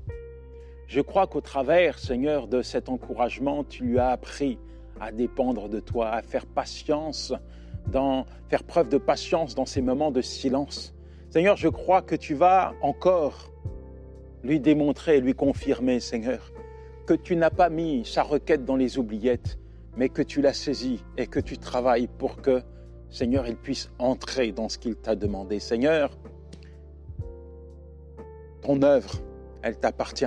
Je 0.91 1.01
crois 1.01 1.29
qu'au 1.29 1.41
travers, 1.41 2.01
Seigneur, 2.01 2.49
de 2.49 2.63
cet 2.63 2.89
encouragement, 2.89 3.63
tu 3.63 3.85
lui 3.85 4.01
as 4.01 4.09
appris 4.09 4.59
à 4.99 5.13
dépendre 5.13 5.69
de 5.69 5.79
toi, 5.79 6.09
à 6.09 6.21
faire 6.21 6.47
patience, 6.47 7.33
dans, 7.87 8.27
faire 8.49 8.65
preuve 8.65 8.89
de 8.89 8.99
patience 8.99 9.55
dans 9.55 9.67
ces 9.67 9.83
moments 9.83 10.11
de 10.11 10.21
silence, 10.21 10.93
Seigneur, 11.29 11.57
je 11.57 11.69
crois 11.69 12.03
que 12.03 12.17
tu 12.17 12.35
vas 12.35 12.75
encore 12.83 13.53
lui 14.43 14.59
démontrer 14.59 15.21
lui 15.21 15.33
confirmer, 15.33 16.01
Seigneur, 16.01 16.53
que 17.07 17.15
tu 17.15 17.37
n'as 17.37 17.51
pas 17.51 17.69
mis 17.69 18.05
sa 18.05 18.25
requête 18.25 18.65
dans 18.65 18.75
les 18.75 18.99
oubliettes, 18.99 19.61
mais 19.97 20.09
que 20.09 20.23
tu 20.23 20.43
l'as 20.43 20.55
saisie 20.55 21.05
et 21.17 21.29
que 21.29 21.39
tu 21.39 21.57
travailles 21.57 22.09
pour 22.09 22.43
que, 22.43 22.63
Seigneur, 23.11 23.47
il 23.47 23.57
puisse 23.57 23.93
entrer 24.01 24.51
dans 24.51 24.69
ce 24.69 24.77
qu'il 24.77 24.97
t'a 24.97 25.15
demandé. 25.15 25.61
Seigneur, 25.61 26.19
ton 28.61 28.83
œuvre, 28.83 29.13
elle 29.63 29.79
t'appartient. 29.79 30.27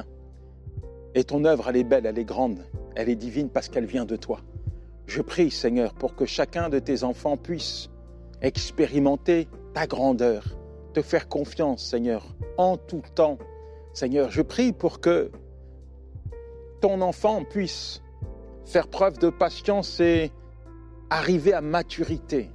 Et 1.15 1.23
ton 1.23 1.45
œuvre, 1.45 1.69
elle 1.69 1.77
est 1.77 1.83
belle, 1.83 2.05
elle 2.05 2.17
est 2.17 2.25
grande, 2.25 2.65
elle 2.95 3.09
est 3.09 3.15
divine 3.15 3.49
parce 3.49 3.69
qu'elle 3.69 3.85
vient 3.85 4.05
de 4.05 4.15
toi. 4.15 4.39
Je 5.05 5.21
prie, 5.21 5.51
Seigneur, 5.51 5.93
pour 5.93 6.15
que 6.15 6.25
chacun 6.25 6.69
de 6.69 6.79
tes 6.79 7.03
enfants 7.03 7.37
puisse 7.37 7.89
expérimenter 8.41 9.47
ta 9.73 9.85
grandeur, 9.85 10.57
te 10.93 11.01
faire 11.01 11.27
confiance, 11.27 11.85
Seigneur, 11.85 12.35
en 12.57 12.77
tout 12.77 13.03
temps. 13.13 13.37
Seigneur, 13.93 14.31
je 14.31 14.41
prie 14.41 14.73
pour 14.73 15.01
que 15.01 15.31
ton 16.81 17.01
enfant 17.01 17.43
puisse 17.43 18.01
faire 18.65 18.87
preuve 18.87 19.19
de 19.19 19.29
patience 19.29 19.99
et 19.99 20.31
arriver 21.09 21.53
à 21.53 21.61
maturité. 21.61 22.49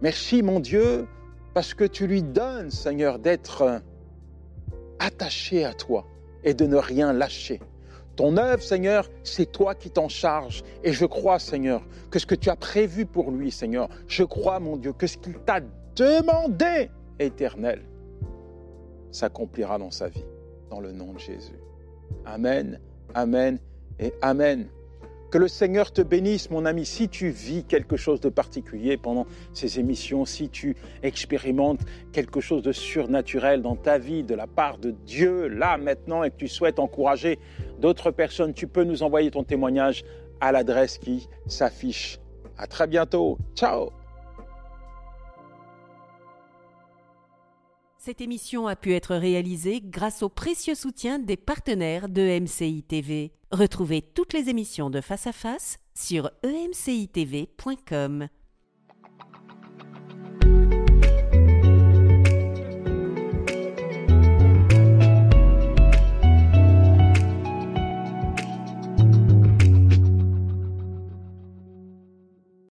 Merci, 0.00 0.42
mon 0.42 0.60
Dieu, 0.60 1.06
parce 1.54 1.74
que 1.74 1.84
tu 1.84 2.06
lui 2.06 2.22
donnes, 2.22 2.70
Seigneur, 2.70 3.18
d'être 3.18 3.82
attaché 4.98 5.64
à 5.64 5.74
toi 5.74 6.06
et 6.42 6.54
de 6.54 6.66
ne 6.66 6.76
rien 6.76 7.12
lâcher. 7.12 7.60
Ton 8.16 8.36
œuvre, 8.36 8.62
Seigneur, 8.62 9.08
c'est 9.24 9.50
toi 9.50 9.74
qui 9.74 9.90
t'en 9.90 10.08
charges. 10.08 10.62
Et 10.84 10.92
je 10.92 11.06
crois, 11.06 11.38
Seigneur, 11.38 11.82
que 12.10 12.18
ce 12.18 12.26
que 12.26 12.34
tu 12.34 12.50
as 12.50 12.56
prévu 12.56 13.06
pour 13.06 13.30
lui, 13.30 13.50
Seigneur, 13.50 13.88
je 14.06 14.24
crois, 14.24 14.60
mon 14.60 14.76
Dieu, 14.76 14.92
que 14.92 15.06
ce 15.06 15.16
qu'il 15.16 15.34
t'a 15.34 15.60
demandé, 15.96 16.90
éternel 17.18 17.82
s'accomplira 19.10 19.78
dans 19.78 19.90
sa 19.90 20.08
vie, 20.08 20.24
dans 20.70 20.80
le 20.80 20.92
nom 20.92 21.12
de 21.12 21.18
Jésus. 21.18 21.58
Amen, 22.24 22.78
Amen 23.14 23.58
et 23.98 24.12
Amen. 24.22 24.68
Que 25.30 25.38
le 25.38 25.48
Seigneur 25.48 25.92
te 25.92 26.02
bénisse, 26.02 26.50
mon 26.50 26.66
ami. 26.66 26.84
Si 26.84 27.08
tu 27.08 27.30
vis 27.30 27.64
quelque 27.64 27.96
chose 27.96 28.20
de 28.20 28.28
particulier 28.28 28.98
pendant 28.98 29.26
ces 29.54 29.78
émissions, 29.78 30.26
si 30.26 30.50
tu 30.50 30.76
expérimentes 31.02 31.80
quelque 32.12 32.40
chose 32.40 32.62
de 32.62 32.72
surnaturel 32.72 33.62
dans 33.62 33.74
ta 33.74 33.96
vie 33.96 34.24
de 34.24 34.34
la 34.34 34.46
part 34.46 34.76
de 34.76 34.90
Dieu, 34.90 35.48
là, 35.48 35.78
maintenant, 35.78 36.22
et 36.22 36.30
que 36.30 36.36
tu 36.36 36.48
souhaites 36.48 36.78
encourager 36.78 37.38
d'autres 37.82 38.10
personnes, 38.12 38.54
tu 38.54 38.66
peux 38.66 38.84
nous 38.84 39.02
envoyer 39.02 39.30
ton 39.30 39.44
témoignage 39.44 40.04
à 40.40 40.52
l'adresse 40.52 40.96
qui 40.96 41.28
s'affiche. 41.46 42.18
À 42.56 42.66
très 42.66 42.86
bientôt. 42.86 43.36
Ciao 43.54 43.90
Cette 47.98 48.20
émission 48.20 48.66
a 48.66 48.74
pu 48.74 48.94
être 48.94 49.14
réalisée 49.14 49.80
grâce 49.80 50.22
au 50.22 50.28
précieux 50.28 50.74
soutien 50.74 51.18
des 51.18 51.36
partenaires 51.36 52.08
de 52.08 52.40
MCI 52.40 52.82
TV. 52.82 53.32
Retrouvez 53.52 54.02
toutes 54.02 54.32
les 54.32 54.48
émissions 54.48 54.90
de 54.90 55.00
Face 55.00 55.26
à 55.26 55.32
Face 55.32 55.78
sur 55.94 56.30
emcitv.com. 56.44 58.28